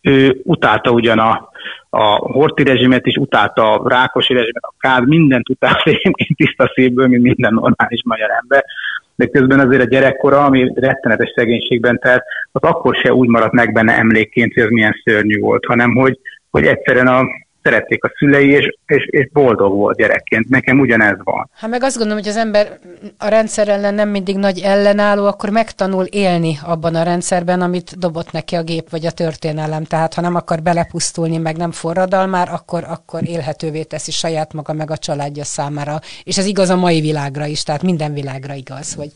ő 0.01 0.41
utálta 0.43 0.91
ugyan 0.91 1.19
a, 1.19 1.49
a 1.89 2.15
horti 2.15 2.63
rezsimet 2.63 3.05
is, 3.05 3.15
utálta 3.15 3.73
a 3.73 3.89
rákosi 3.89 4.33
rezsimet, 4.33 4.63
a 4.63 4.73
kád, 4.77 5.07
mindent 5.07 5.49
utálta 5.49 5.81
egyébként 5.89 6.35
tiszta 6.35 6.71
szívből, 6.73 7.07
mint 7.07 7.23
minden 7.23 7.53
normális 7.53 8.01
magyar 8.05 8.29
ember, 8.41 8.65
de 9.15 9.25
közben 9.25 9.59
azért 9.59 9.81
a 9.81 9.87
gyerekkora, 9.87 10.45
ami 10.45 10.71
rettenetes 10.75 11.31
szegénységben 11.35 11.99
telt, 11.99 12.23
az 12.51 12.61
akkor 12.61 12.95
se 12.95 13.13
úgy 13.13 13.27
maradt 13.27 13.53
meg 13.53 13.73
benne 13.73 13.97
emlékként, 13.97 14.53
hogy 14.53 14.63
az 14.63 14.69
milyen 14.69 15.01
szörnyű 15.03 15.39
volt, 15.39 15.65
hanem 15.65 15.95
hogy, 15.95 16.19
hogy 16.49 16.65
egyszerűen 16.65 17.07
a 17.07 17.25
szerették 17.67 18.03
a 18.03 18.11
szülei, 18.17 18.49
és, 18.49 18.77
és, 18.85 19.05
és 19.05 19.29
boldog 19.31 19.73
volt 19.73 19.97
gyerekként. 19.97 20.49
Nekem 20.49 20.79
ugyanez 20.79 21.17
van. 21.23 21.49
Hát 21.53 21.69
meg 21.69 21.83
azt 21.83 21.97
gondolom, 21.97 22.21
hogy 22.21 22.31
az 22.31 22.37
ember 22.37 22.67
a 23.17 23.27
rendszer 23.27 23.67
ellen 23.67 23.93
nem 23.93 24.09
mindig 24.09 24.37
nagy 24.37 24.59
ellenálló, 24.59 25.25
akkor 25.25 25.49
megtanul 25.49 26.05
élni 26.05 26.57
abban 26.65 26.95
a 26.95 27.03
rendszerben, 27.03 27.61
amit 27.61 27.99
dobott 27.99 28.31
neki 28.31 28.55
a 28.55 28.63
gép 28.63 28.89
vagy 28.89 29.05
a 29.05 29.11
történelem. 29.11 29.83
Tehát 29.83 30.13
ha 30.13 30.21
nem 30.21 30.35
akar 30.35 30.61
belepusztulni, 30.61 31.37
meg 31.37 31.57
nem 31.57 31.71
forradalmár, 31.71 32.47
akkor, 32.51 32.83
akkor 32.87 33.21
élhetővé 33.27 33.83
teszi 33.83 34.11
saját 34.11 34.53
maga 34.53 34.73
meg 34.73 34.91
a 34.91 34.97
családja 34.97 35.43
számára. 35.43 35.99
És 36.23 36.37
ez 36.37 36.45
igaz 36.45 36.69
a 36.69 36.75
mai 36.75 37.01
világra 37.01 37.45
is, 37.45 37.63
tehát 37.63 37.83
minden 37.83 38.13
világra 38.13 38.53
igaz, 38.53 38.93
hogy 38.93 39.11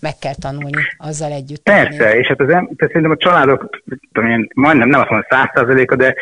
meg 0.00 0.18
kell 0.18 0.34
tanulni 0.40 0.82
azzal 0.96 1.32
együtt. 1.32 1.62
Persze, 1.62 1.96
tenni. 1.96 2.18
és 2.18 2.26
hát 2.26 2.40
az 2.40 2.48
em- 2.48 2.76
tehát 2.76 2.92
szerintem 2.92 3.10
a 3.10 3.16
családok, 3.16 3.68
tudom 4.12 4.30
én, 4.30 4.48
majdnem 4.54 4.88
nem 4.88 5.00
azt 5.00 5.10
mondom 5.10 5.28
száz 5.30 5.50
százaléka, 5.54 5.96
de 5.96 6.14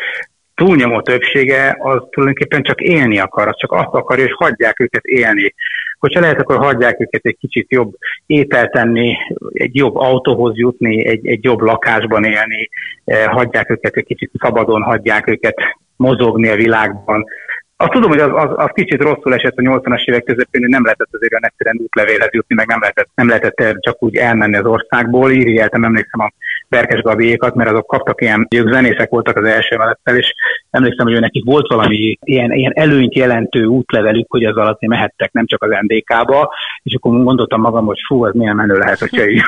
túlnyomó 0.55 1.01
többsége 1.01 1.77
az 1.79 2.01
tulajdonképpen 2.09 2.63
csak 2.63 2.81
élni 2.81 3.19
akar, 3.19 3.47
az 3.47 3.57
csak 3.57 3.71
azt 3.71 3.91
akarja, 3.91 4.25
és 4.25 4.33
hagyják 4.33 4.79
őket 4.79 5.03
élni. 5.03 5.53
Hogyha 5.99 6.19
lehet, 6.19 6.39
akkor 6.39 6.57
hagyják 6.57 6.99
őket 6.99 7.25
egy 7.25 7.37
kicsit 7.39 7.71
jobb 7.71 7.93
ételt 8.25 8.71
tenni, 8.71 9.17
egy 9.53 9.75
jobb 9.75 9.95
autóhoz 9.95 10.57
jutni, 10.57 11.07
egy, 11.07 11.27
egy 11.27 11.43
jobb 11.43 11.59
lakásban 11.59 12.23
élni, 12.23 12.69
eh, 13.05 13.25
hagyják 13.25 13.69
őket 13.69 13.95
egy 13.95 14.05
kicsit 14.05 14.31
szabadon, 14.39 14.81
hagyják 14.81 15.29
őket 15.29 15.55
mozogni 15.95 16.49
a 16.49 16.55
világban, 16.55 17.25
azt 17.77 17.91
tudom, 17.91 18.09
hogy 18.09 18.19
az, 18.19 18.31
az, 18.33 18.49
az 18.55 18.69
kicsit 18.73 19.01
rosszul 19.01 19.33
esett 19.33 19.57
a 19.57 19.61
80-as 19.61 20.03
évek 20.05 20.23
közepén, 20.23 20.61
hogy 20.61 20.69
nem 20.69 20.83
lehetett 20.83 21.07
azért 21.11 21.31
olyan 21.31 21.45
egyszerűen 21.45 21.79
útlevélhez 21.83 22.31
jutni, 22.31 22.55
meg 22.55 22.67
nem 22.67 22.79
lehetett, 22.79 23.09
nem 23.15 23.27
lehetett 23.27 23.79
csak 23.79 24.03
úgy 24.03 24.15
elmenni 24.15 24.57
az 24.57 24.65
országból. 24.65 25.31
Irigyeltem, 25.31 25.83
emlékszem 25.83 26.19
a 26.19 26.31
Berkes 26.69 27.01
Gabiékat, 27.01 27.55
mert 27.55 27.69
azok 27.69 27.87
kaptak 27.87 28.21
ilyen, 28.21 28.47
ők 28.55 28.73
zenészek 28.73 29.09
voltak 29.09 29.37
az 29.37 29.45
első 29.45 29.75
emelettel, 29.75 30.17
és 30.17 30.33
emlékszem, 30.69 31.05
hogy 31.05 31.19
nekik 31.19 31.45
volt 31.45 31.67
valami 31.67 32.17
ilyen, 32.23 32.51
ilyen 32.51 32.71
előnyt 32.75 33.15
jelentő 33.15 33.65
útlevelük, 33.65 34.25
hogy 34.29 34.43
az 34.43 34.55
alatt 34.55 34.81
mehettek 34.81 35.31
nem 35.31 35.45
csak 35.45 35.63
az 35.63 35.77
NDK-ba, 35.81 36.53
és 36.83 36.95
akkor 36.95 37.23
gondoltam 37.23 37.61
magam, 37.61 37.85
hogy 37.85 37.99
fú, 38.07 38.25
az 38.25 38.33
milyen 38.33 38.55
menő 38.55 38.77
lehet, 38.77 38.99
hogyha 38.99 39.29
így, 39.29 39.41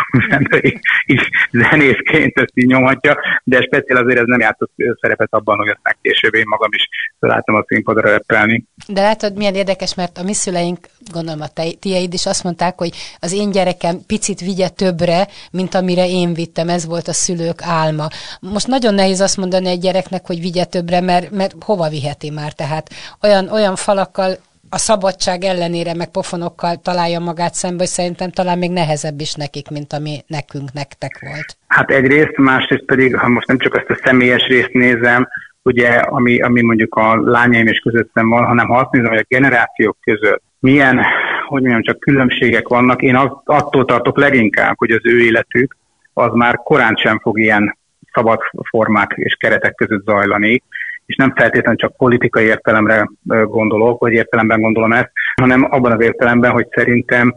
így, 1.05 1.21
zenészként 1.51 2.37
ezt 2.39 2.51
így 2.53 2.67
nyomhatja, 2.67 3.17
de 3.43 3.61
speciál 3.61 4.03
azért 4.03 4.19
ez 4.19 4.25
nem 4.25 4.39
játszott 4.39 4.71
szerepet 5.01 5.33
abban, 5.33 5.57
hogy 5.57 5.67
aztán 5.67 5.95
később 6.01 6.33
én 6.33 6.45
magam 6.47 6.69
is 6.73 6.87
láttam 7.19 7.55
a 7.55 7.63
színpadra 7.67 8.09
repelni. 8.09 8.63
De 8.87 9.01
látod, 9.01 9.37
milyen 9.37 9.55
érdekes, 9.55 9.95
mert 9.95 10.17
a 10.17 10.23
mi 10.23 10.33
szüleink, 10.33 10.79
gondolom 11.13 11.41
a 11.41 11.61
tieid 11.79 12.13
is 12.13 12.25
azt 12.25 12.43
mondták, 12.43 12.77
hogy 12.77 12.91
az 13.19 13.33
én 13.33 13.51
gyerekem 13.51 13.97
picit 14.07 14.39
vigye 14.39 14.69
többre, 14.69 15.27
mint 15.51 15.75
amire 15.75 16.07
én 16.07 16.33
vittem, 16.33 16.69
ez 16.69 16.85
volt 16.85 17.06
a 17.07 17.13
szülők 17.13 17.61
álma. 17.61 18.07
Most 18.39 18.67
nagyon 18.67 18.93
nehéz 18.93 19.19
azt 19.19 19.37
mondani 19.37 19.67
egy 19.67 19.79
gyereknek, 19.79 20.25
hogy 20.25 20.39
vigye 20.39 20.63
többre, 20.63 21.01
mert, 21.01 21.31
mert 21.31 21.55
hova 21.59 21.89
viheti 21.89 22.29
már, 22.29 22.53
tehát 22.53 22.89
olyan, 23.21 23.49
olyan 23.49 23.75
falakkal 23.75 24.37
a 24.69 24.77
szabadság 24.77 25.43
ellenére, 25.43 25.93
meg 25.93 26.11
pofonokkal 26.11 26.75
találja 26.75 27.19
magát 27.19 27.53
szembe, 27.53 27.77
hogy 27.77 27.87
szerintem 27.87 28.31
talán 28.31 28.57
még 28.57 28.71
nehezebb 28.71 29.19
is 29.19 29.33
nekik, 29.33 29.69
mint 29.69 29.93
ami 29.93 30.23
nekünk, 30.27 30.73
nektek 30.73 31.19
volt. 31.21 31.57
Hát 31.67 31.89
egyrészt, 31.89 32.37
másrészt 32.37 32.85
pedig, 32.85 33.15
ha 33.15 33.27
most 33.27 33.47
nem 33.47 33.57
csak 33.57 33.77
ezt 33.77 33.99
a 33.99 34.01
személyes 34.03 34.47
részt 34.47 34.73
nézem, 34.73 35.27
ugye, 35.61 35.89
ami, 35.89 36.41
ami 36.41 36.61
mondjuk 36.61 36.95
a 36.95 37.21
lányaim 37.23 37.67
és 37.67 37.79
közöttem 37.79 38.29
van, 38.29 38.45
hanem 38.45 38.67
ha 38.67 38.77
azt 38.77 38.91
nézem, 38.91 39.09
hogy 39.09 39.19
a 39.19 39.35
generációk 39.35 39.97
között 40.01 40.43
milyen, 40.59 41.05
hogy 41.47 41.61
mondjam, 41.61 41.83
csak 41.83 41.99
különbségek 41.99 42.67
vannak, 42.67 43.01
én 43.01 43.15
attól 43.45 43.85
tartok 43.85 44.17
leginkább, 44.17 44.77
hogy 44.77 44.91
az 44.91 45.01
ő 45.03 45.19
életük 45.19 45.75
az 46.17 46.33
már 46.33 46.55
korán 46.55 46.95
sem 46.95 47.19
fog 47.19 47.39
ilyen 47.39 47.77
szabad 48.13 48.39
formák 48.69 49.13
és 49.15 49.35
keretek 49.39 49.75
között 49.75 50.05
zajlani, 50.05 50.63
és 51.05 51.15
nem 51.15 51.33
feltétlenül 51.35 51.77
csak 51.77 51.97
politikai 51.97 52.45
értelemre 52.45 53.09
gondolok, 53.25 53.99
vagy 53.99 54.13
értelemben 54.13 54.61
gondolom 54.61 54.93
ezt, 54.93 55.11
hanem 55.41 55.67
abban 55.69 55.91
az 55.91 56.01
értelemben, 56.01 56.51
hogy 56.51 56.67
szerintem 56.69 57.35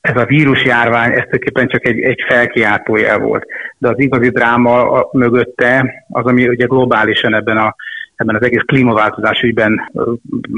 ez 0.00 0.16
a 0.16 0.24
vírusjárvány, 0.24 1.10
ez 1.10 1.22
tulajdonképpen 1.22 1.68
csak 1.68 1.86
egy, 1.86 2.00
egy 2.00 2.24
felkiáltójel 2.28 3.18
volt. 3.18 3.44
De 3.78 3.88
az 3.88 3.98
igazi 3.98 4.30
dráma 4.30 5.08
mögötte 5.12 6.04
az, 6.08 6.24
ami 6.24 6.48
ugye 6.48 6.66
globálisan 6.66 7.34
ebben, 7.34 7.56
a, 7.56 7.74
ebben 8.16 8.36
az 8.36 8.42
egész 8.42 8.62
klímaváltozás 8.66 9.40
ügyben 9.40 9.90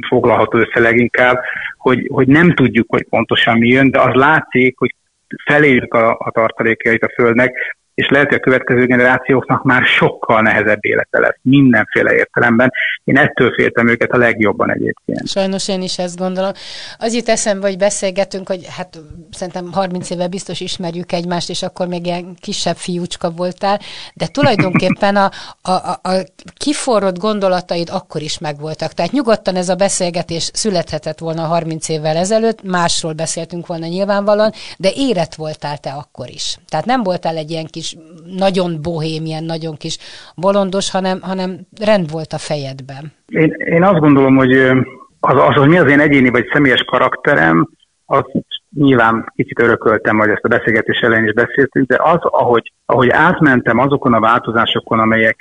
foglalható 0.09 0.59
össze 0.59 0.81
leginkább, 0.81 1.41
hogy, 1.77 2.09
hogy 2.13 2.27
nem 2.27 2.55
tudjuk, 2.55 2.87
hogy 2.89 3.07
pontosan 3.09 3.59
mi 3.59 3.69
jön, 3.69 3.91
de 3.91 4.01
az 4.01 4.15
látszik, 4.15 4.79
hogy 4.79 4.95
feléjük 5.45 5.95
a, 5.95 6.11
a 6.19 6.31
tartalékait 6.31 7.03
a 7.03 7.13
Földnek, 7.15 7.77
és 7.95 8.09
lehet, 8.09 8.29
hogy 8.29 8.37
a 8.37 8.41
következő 8.41 8.87
generációknak 8.87 9.63
már 9.63 9.85
sokkal 9.85 10.41
nehezebb 10.41 10.85
élete 10.85 11.21
lesz, 11.21 11.37
mindenféle 11.43 12.15
értelemben. 12.15 12.73
Én 13.05 13.19
ettől 13.19 13.53
féltem 13.53 13.89
őket 13.89 14.11
a 14.11 14.17
legjobban 14.17 14.71
egyébként. 14.73 15.29
Sajnos 15.29 15.69
én 15.69 15.83
is 15.83 15.99
ezt 15.99 16.19
gondolom. 16.19 16.53
Az 16.99 17.15
jut 17.15 17.29
eszembe, 17.29 17.67
hogy 17.67 17.79
beszélgetünk, 17.79 18.49
hogy 18.49 18.67
hát 18.77 18.99
szerintem 19.31 19.73
30 19.73 20.11
éve 20.11 20.29
biztos 20.29 20.61
ismerjük 20.61 21.13
egymást, 21.13 21.51
és 21.51 21.63
akkor 21.63 21.87
még 21.87 22.07
ilyen 22.07 22.37
kisebb 22.41 22.77
fiúcska 22.77 23.31
voltál, 23.31 23.81
de 24.15 24.27
tulajdonképpen 24.27 25.17
a, 25.17 25.31
a, 25.63 25.71
a, 25.71 26.01
a 26.03 26.13
kiforrott 26.57 27.19
gondolataid 27.19 27.89
akkor 27.91 28.21
is 28.21 28.39
megvoltak. 28.39 28.93
Tehát 28.93 29.13
nyugodtan 29.13 29.57
ez 29.57 29.69
a 29.69 29.75
beszélgetés 29.75 30.51
születhetett 30.53 31.19
volna 31.19 31.43
30 31.43 31.89
évvel 31.89 32.17
ezelőtt, 32.17 32.63
másról 32.63 33.13
beszéltünk 33.13 33.67
volna 33.67 33.87
nyilvánvalóan, 33.87 34.53
de 34.79 34.91
érett 34.95 35.35
voltál 35.35 35.79
te 35.79 35.91
akkor 35.91 36.29
is. 36.29 36.57
Tehát 36.69 36.87
nem 36.87 37.03
voltál 37.03 37.37
egy 37.37 37.51
ilyen 37.51 37.67
kis 37.67 37.82
kis, 37.83 37.97
nagyon 38.37 38.83
bohémien, 38.83 39.45
nagyon 39.45 39.77
kis 39.77 39.99
bolondos, 40.37 40.91
hanem, 40.91 41.19
hanem 41.21 41.51
rend 41.81 42.11
volt 42.11 42.33
a 42.33 42.39
fejedben. 42.39 43.13
Én, 43.29 43.55
én 43.59 43.83
azt 43.83 44.01
gondolom, 44.01 44.37
hogy 44.37 44.53
az, 45.21 45.37
az, 45.49 45.55
hogy 45.55 45.69
mi 45.69 45.79
az 45.79 45.91
én 45.91 46.01
egyéni 46.01 46.31
vagy 46.31 46.51
személyes 46.53 46.83
karakterem, 46.83 47.69
az 48.07 48.25
nyilván 48.75 49.33
kicsit 49.37 49.61
örököltem, 49.61 50.19
hogy 50.19 50.29
ezt 50.29 50.45
a 50.45 50.49
beszélgetés 50.49 50.99
elején 51.01 51.25
is 51.25 51.33
beszéltünk, 51.33 51.87
de 51.89 51.97
az, 52.03 52.19
ahogy, 52.21 52.73
ahogy 52.87 53.09
átmentem 53.09 53.79
azokon 53.79 54.15
a 54.15 54.21
változásokon, 54.21 54.99
amelyek, 54.99 55.39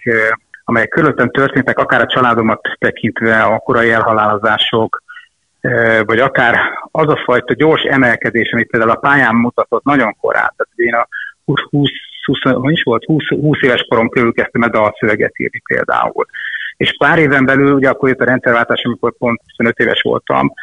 amelyek 0.64 0.90
körülöttem 0.90 1.32
történtek, 1.32 1.80
akár 1.80 2.02
a 2.02 2.06
családomat 2.06 2.60
tekintve, 2.80 3.42
a 3.42 3.58
korai 3.58 3.92
elhalálozások, 3.92 5.04
vagy 6.06 6.20
akár 6.20 6.56
az 6.92 7.08
a 7.08 7.22
fajta 7.26 7.54
gyors 7.54 7.84
emelkedés, 7.84 8.52
amit 8.52 8.70
például 8.70 8.92
a 8.92 9.00
pályán 9.00 9.36
mutatott 9.36 9.84
nagyon 9.84 10.16
korán. 10.22 10.54
Tehát 10.56 10.74
én 10.76 10.94
a 10.94 11.08
20, 11.46 11.90
20, 12.26 12.42
hogy 12.42 12.72
is 12.72 12.84
volt, 12.84 13.06
20, 13.06 13.28
20 13.28 13.62
éves 13.62 13.86
korom 13.90 14.10
körül 14.10 14.34
kezdtem 14.34 14.62
el 14.62 14.70
dalszöveget 14.70 15.40
írni 15.40 15.62
például. 15.66 16.26
És 16.78 16.96
pár 16.98 17.20
éven 17.20 17.46
belül, 17.46 17.74
ugye 17.74 17.90
akkor 17.90 18.10
jött 18.10 18.22
a 18.22 18.26
rendszerváltás, 18.26 18.82
amikor 18.84 19.14
pont 19.18 19.42
25 19.48 19.80
éves 19.80 20.02
voltam, 20.02 20.54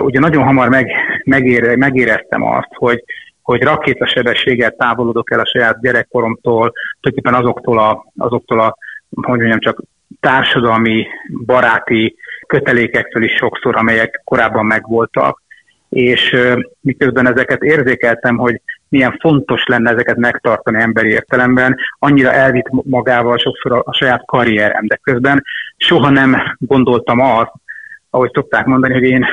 ugye 0.00 0.18
nagyon 0.18 0.44
hamar 0.44 0.68
meg, 0.68 0.90
megére, 1.24 1.76
megéreztem 1.76 2.42
azt, 2.42 2.68
hogy, 2.74 3.04
hogy 3.42 3.62
rakétasebességgel 3.62 4.70
távolodok 4.70 5.32
el 5.32 5.40
a 5.40 5.46
saját 5.46 5.80
gyerekkoromtól, 5.80 6.72
tulajdonképpen 7.00 7.42
azoktól 7.42 7.78
a, 7.78 8.04
azoktól 8.16 8.60
a 8.60 8.76
hogy 9.10 9.38
mondjam, 9.38 9.58
csak 9.58 9.82
társadalmi, 10.20 11.06
baráti 11.46 12.16
kötelékektől 12.46 13.22
is 13.22 13.32
sokszor, 13.32 13.76
amelyek 13.76 14.20
korábban 14.24 14.66
megvoltak, 14.66 15.42
és 15.88 16.36
miközben 16.80 17.26
ezeket 17.26 17.62
érzékeltem, 17.62 18.36
hogy 18.36 18.60
milyen 18.94 19.18
fontos 19.20 19.64
lenne 19.66 19.90
ezeket 19.90 20.16
megtartani 20.16 20.80
emberi 20.80 21.08
értelemben, 21.08 21.76
annyira 21.98 22.32
elvitt 22.32 22.68
magával 22.70 23.38
sokszor 23.38 23.72
a, 23.72 23.82
a 23.84 23.94
saját 23.94 24.22
karrierem, 24.26 24.86
de 24.86 24.98
közben 25.02 25.44
soha 25.76 26.10
nem 26.10 26.56
gondoltam 26.58 27.20
azt, 27.20 27.52
ahogy 28.10 28.30
szokták 28.32 28.66
mondani, 28.66 28.92
hogy 28.92 29.02
én, 29.02 29.26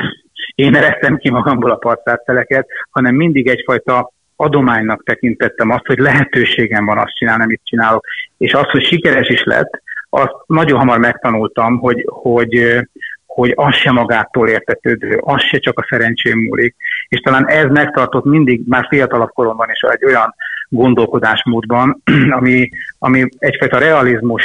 én 0.56 0.76
eresztem 0.76 1.18
ki 1.18 1.30
magamból 1.30 1.72
a 1.72 1.76
parcátteleket, 1.76 2.68
hanem 2.90 3.16
mindig 3.16 3.48
egyfajta 3.48 4.12
adománynak 4.36 5.04
tekintettem 5.04 5.70
azt, 5.70 5.86
hogy 5.86 5.98
lehetőségem 5.98 6.86
van 6.86 6.98
azt 6.98 7.16
csinálni, 7.16 7.44
amit 7.44 7.62
csinálok. 7.64 8.06
És 8.38 8.54
az, 8.54 8.70
hogy 8.70 8.86
sikeres 8.86 9.30
is 9.30 9.44
lett, 9.44 9.82
azt 10.10 10.34
nagyon 10.46 10.80
hamar 10.80 11.00
megtanultam, 11.00 11.78
hogy, 11.78 12.06
hogy, 12.08 12.78
hogy 13.26 13.54
az 13.56 13.74
se 13.74 13.92
magától 13.92 14.50
értetődő, 14.50 15.18
az 15.18 15.42
se 15.42 15.58
csak 15.58 15.80
a 15.80 15.86
szerencsém 15.90 16.40
múlik. 16.40 16.76
És 17.12 17.20
talán 17.20 17.48
ez 17.48 17.70
megtartott 17.70 18.26
mindig, 18.26 18.62
már 18.68 18.86
fiatalabb 18.90 19.32
koromban 19.34 19.70
is 19.70 19.80
egy 19.80 20.06
olyan 20.06 20.36
gondolkodásmódban, 20.70 22.02
ami, 22.38 22.70
ami 23.00 23.26
egyfajta 23.38 23.78
realizmus 23.78 24.44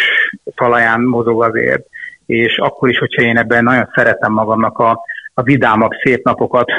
talaján 0.54 1.00
mozog 1.00 1.42
azért, 1.42 1.86
és 2.26 2.58
akkor 2.58 2.88
is, 2.88 2.98
hogyha 2.98 3.22
én 3.22 3.38
ebben 3.38 3.64
nagyon 3.64 3.90
szeretem 3.94 4.32
magamnak 4.32 4.78
a, 4.78 5.00
a 5.34 5.42
vidámabb, 5.42 5.90
szép 6.02 6.24
napokat 6.24 6.70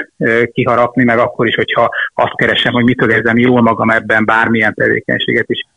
kiharapni, 0.52 1.04
meg 1.04 1.20
akkor 1.20 1.48
is, 1.48 1.56
hogyha 1.56 1.90
azt 2.14 2.36
keresem, 2.36 2.74
hogy 2.74 2.84
mitől 2.84 3.12
érzem 3.12 3.38
jól 3.38 3.62
magam 3.62 3.90
ebben, 3.90 4.26
bármilyen 4.26 4.74
tevékenységet 4.74 5.50
is 5.50 5.68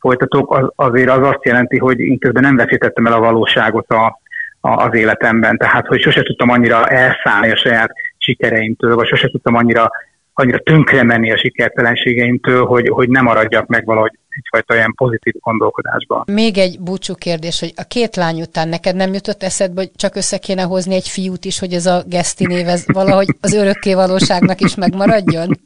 folytatok, 0.00 0.54
az, 0.54 0.72
azért 0.74 1.10
az 1.10 1.26
azt 1.26 1.44
jelenti, 1.44 1.78
hogy 1.78 2.00
én 2.00 2.18
közben 2.18 2.42
nem 2.42 2.56
veszítettem 2.56 3.06
el 3.06 3.12
a 3.12 3.20
valóságot 3.20 3.90
a, 3.90 4.18
az 4.60 4.94
életemben. 4.94 5.56
Tehát, 5.56 5.86
hogy 5.86 6.00
sose 6.00 6.22
tudtam 6.22 6.50
annyira 6.50 6.86
elszállni 6.86 7.50
a 7.50 7.56
saját 7.56 7.92
sikereimtől, 8.30 8.94
vagy 8.94 9.06
sose 9.06 9.28
tudtam 9.28 9.54
annyira, 9.54 9.90
annyira 10.34 10.58
tönkre 10.58 11.02
menni 11.02 11.32
a 11.32 11.38
sikertelenségeimtől, 11.38 12.64
hogy, 12.64 12.88
hogy 12.88 13.08
nem 13.08 13.24
maradjak 13.24 13.66
meg 13.66 13.84
valahogy 13.84 14.18
egyfajta 14.28 14.74
ilyen 14.74 14.94
pozitív 14.96 15.34
gondolkodásban. 15.40 16.24
Még 16.26 16.58
egy 16.58 16.80
búcsú 16.80 17.14
kérdés, 17.14 17.60
hogy 17.60 17.72
a 17.76 17.82
két 17.82 18.16
lány 18.16 18.40
után 18.40 18.68
neked 18.68 18.96
nem 18.96 19.12
jutott 19.12 19.42
eszedbe, 19.42 19.80
hogy 19.80 19.90
csak 19.96 20.14
össze 20.14 20.38
kéne 20.38 20.62
hozni 20.62 20.94
egy 20.94 21.08
fiút 21.08 21.44
is, 21.44 21.58
hogy 21.58 21.72
ez 21.72 21.86
a 21.86 22.02
Geszti 22.06 22.46
név 22.46 22.68
ez 22.68 22.84
valahogy 22.86 23.28
az 23.40 23.52
örökké 23.52 23.94
valóságnak 23.94 24.60
is 24.60 24.74
megmaradjon? 24.74 25.48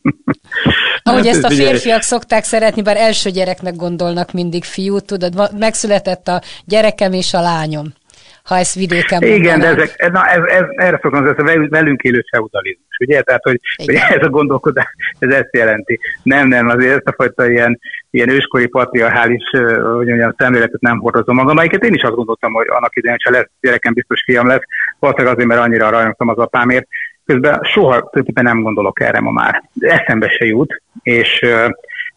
Ahogy 1.07 1.27
hát 1.27 1.35
ezt 1.35 1.45
a 1.45 1.51
férfiak 1.51 2.03
szokták 2.03 2.45
szeretni, 2.45 2.83
bár 2.83 2.97
első 2.97 3.31
gyereknek 3.31 3.77
gondolnak 3.77 4.33
mindig 4.33 4.65
fiút, 4.65 5.05
tudod, 5.05 5.59
megszületett 5.59 6.29
a 6.29 6.43
gyerekem 6.65 7.13
és 7.13 7.35
a 7.35 7.41
lányom 7.41 7.93
ha 8.49 8.57
ezt 8.59 8.75
vidéken 8.75 9.23
Igen, 9.23 9.61
de 9.61 9.67
ezek, 9.67 10.11
na, 10.13 10.25
ez, 10.27 10.43
ez, 10.47 10.65
erre 10.77 10.99
szoktam, 11.03 11.27
ez 11.27 11.39
a 11.39 11.69
velünk 11.69 12.03
élő 12.03 12.25
feudalizmus, 12.31 12.97
ugye? 13.01 13.23
Tehát, 13.23 13.43
hogy, 13.43 13.61
hogy 13.85 13.95
ez 13.95 14.23
a 14.23 14.29
gondolkodás, 14.29 14.95
ez 15.19 15.35
ezt 15.35 15.49
jelenti. 15.57 16.01
Nem, 16.23 16.49
nem, 16.49 16.69
azért 16.69 16.97
ezt 16.97 17.09
a 17.09 17.13
fajta 17.17 17.51
ilyen, 17.51 17.81
ilyen 18.11 18.29
őskori 18.29 18.67
patriarchális, 18.67 19.43
hogy 19.97 20.07
mondjam, 20.07 20.35
szemléletet 20.39 20.81
nem 20.81 20.99
hordozom 20.99 21.35
magam, 21.35 21.51
amelyiket 21.51 21.85
én 21.85 21.95
is 21.95 22.03
azt 22.03 22.15
gondoltam, 22.15 22.53
hogy 22.53 22.67
annak 22.69 22.97
idején, 22.97 23.19
ha 23.25 23.31
lesz 23.31 23.51
gyerekem, 23.61 23.93
biztos 23.93 24.23
fiam 24.25 24.47
lesz, 24.47 24.63
valószínűleg 24.99 25.35
azért, 25.35 25.49
mert 25.49 25.61
annyira 25.61 25.91
rajongtam 25.91 26.29
az 26.29 26.39
apámért. 26.39 26.87
Közben 27.27 27.61
soha 27.63 27.91
tulajdonképpen 27.91 28.45
nem 28.45 28.63
gondolok 28.63 29.01
erre 29.01 29.21
ma 29.21 29.31
már. 29.31 29.63
Eszembe 29.81 30.29
se 30.29 30.45
jut, 30.45 30.83
és 31.03 31.45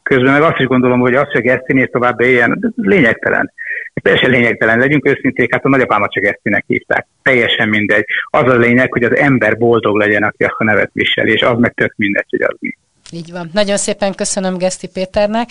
Közben 0.08 0.32
meg 0.32 0.42
azt 0.42 0.60
is 0.60 0.66
gondolom, 0.66 1.00
hogy 1.00 1.16
az, 1.16 1.32
hogy 1.32 1.42
Gesztinél 1.42 1.88
tovább 1.88 2.20
éljen, 2.20 2.74
lényegtelen. 2.76 3.54
Teljesen 3.94 4.30
lényegtelen. 4.30 4.80
Legyünk 4.80 5.08
őszinték, 5.08 5.54
hát 5.54 5.66
a 5.66 5.70
nagyapámat 5.70 6.12
csak 6.12 6.24
Gesztinek 6.24 6.64
hívták. 6.68 7.08
Teljesen 7.22 7.70
mindegy. 7.70 8.06
Az 8.30 8.52
a 8.52 8.58
lényeg, 8.58 8.92
hogy 8.92 9.04
az 9.04 9.16
ember 9.16 9.58
boldog 9.58 9.98
legyen, 9.98 10.24
aki 10.24 10.44
azt 10.44 10.56
a 10.58 10.64
nevet 10.64 10.90
viseli, 10.94 11.32
és 11.32 11.42
az 11.42 11.58
meg 11.58 11.74
tök 11.74 11.94
mindegy, 11.96 12.26
hogy 12.30 12.42
az 12.42 12.56
mi. 12.60 12.78
Így 13.12 13.32
van. 13.32 13.50
Nagyon 13.54 13.78
szépen 13.78 14.14
köszönöm 14.14 14.58
Geszti 14.58 14.88
Péternek, 14.88 15.50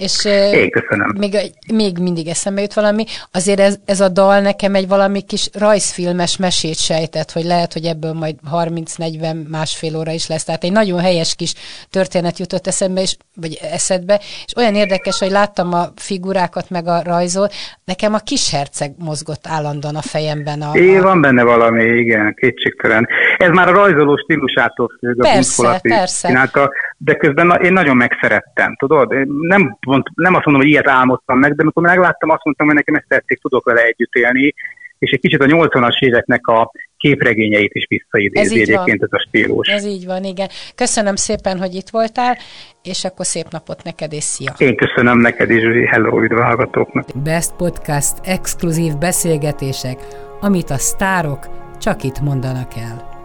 és 0.00 0.24
Én 0.52 0.70
köszönöm. 0.70 1.14
Még, 1.18 1.36
még 1.72 1.98
mindig 1.98 2.26
eszembe 2.26 2.60
jut 2.60 2.74
valami. 2.74 3.04
Azért 3.32 3.60
ez, 3.60 3.78
ez 3.84 4.00
a 4.00 4.08
dal 4.08 4.40
nekem 4.40 4.74
egy 4.74 4.88
valami 4.88 5.20
kis 5.22 5.48
rajzfilmes 5.52 6.36
mesét 6.36 6.78
sejtett, 6.78 7.32
hogy 7.32 7.44
lehet, 7.44 7.72
hogy 7.72 7.84
ebből 7.84 8.12
majd 8.12 8.34
30-40 8.52 9.48
másfél 9.48 9.96
óra 9.96 10.10
is 10.10 10.26
lesz. 10.26 10.44
Tehát 10.44 10.64
egy 10.64 10.72
nagyon 10.72 11.00
helyes 11.00 11.34
kis 11.34 11.54
történet 11.90 12.38
jutott 12.38 12.66
eszembe, 12.66 13.00
és, 13.00 13.16
vagy 13.34 13.58
eszedbe, 13.72 14.20
és 14.46 14.56
olyan 14.56 14.74
érdekes, 14.74 15.18
hogy 15.18 15.30
láttam 15.30 15.72
a 15.72 15.92
figurákat 15.96 16.70
meg 16.70 16.86
a 16.86 17.02
rajzol, 17.02 17.48
nekem 17.84 18.14
a 18.14 18.18
kis 18.18 18.50
herceg 18.50 18.92
mozgott 18.98 19.46
állandóan 19.46 19.96
a 19.96 20.02
fejemben. 20.02 20.62
A, 20.62 20.76
É, 20.76 20.98
van 20.98 21.20
benne 21.20 21.42
valami, 21.42 21.84
igen, 21.84 22.34
kétségtelen. 22.34 23.08
Ez 23.40 23.50
már 23.50 23.68
a 23.68 23.72
rajzoló 23.72 24.16
stílusától 24.16 24.90
függ, 24.98 25.20
a 25.24 25.28
persze, 25.32 25.80
persze. 25.82 26.28
Csinálta, 26.28 26.70
de 26.96 27.14
közben 27.14 27.60
én 27.62 27.72
nagyon 27.72 27.96
megszerettem, 27.96 28.76
tudod? 28.76 29.12
Én 29.12 29.26
nem, 29.28 29.78
nem 30.14 30.34
azt 30.34 30.44
mondom, 30.44 30.62
hogy 30.62 30.70
ilyet 30.70 30.88
álmodtam 30.88 31.38
meg, 31.38 31.54
de 31.54 31.62
amikor 31.62 31.82
megláttam, 31.82 32.30
azt 32.30 32.44
mondtam, 32.44 32.66
hogy 32.66 32.76
nekem 32.76 32.94
ezt 32.94 33.08
tetszik, 33.08 33.40
tudok 33.40 33.64
vele 33.64 33.82
együtt 33.82 34.14
élni, 34.14 34.54
és 34.98 35.10
egy 35.10 35.20
kicsit 35.20 35.40
a 35.40 35.46
80-as 35.46 35.98
éveknek 35.98 36.46
a 36.46 36.70
képregényeit 36.96 37.74
is 37.74 37.86
visszaidézi 37.88 38.60
egyébként 38.60 39.02
ez 39.02 39.08
a 39.12 39.18
stílus. 39.28 39.68
Ez 39.68 39.84
így 39.84 40.06
van, 40.06 40.24
igen. 40.24 40.48
Köszönöm 40.74 41.14
szépen, 41.16 41.58
hogy 41.58 41.74
itt 41.74 41.88
voltál, 41.90 42.36
és 42.82 43.04
akkor 43.04 43.26
szép 43.26 43.46
napot 43.50 43.82
neked, 43.84 44.12
és 44.12 44.24
szia! 44.24 44.52
Én 44.58 44.76
köszönöm 44.76 45.18
neked 45.18 45.50
is, 45.50 45.62
hello, 45.90 46.22
üdv 46.22 46.38
hallgatóknak! 46.38 47.06
Best 47.22 47.52
Podcast 47.56 48.14
exkluzív 48.22 48.92
beszélgetések, 48.98 49.98
amit 50.40 50.70
a 50.70 50.76
sztárok 50.76 51.46
csak 51.78 52.02
itt 52.02 52.20
mondanak 52.20 52.72
el. 52.76 53.09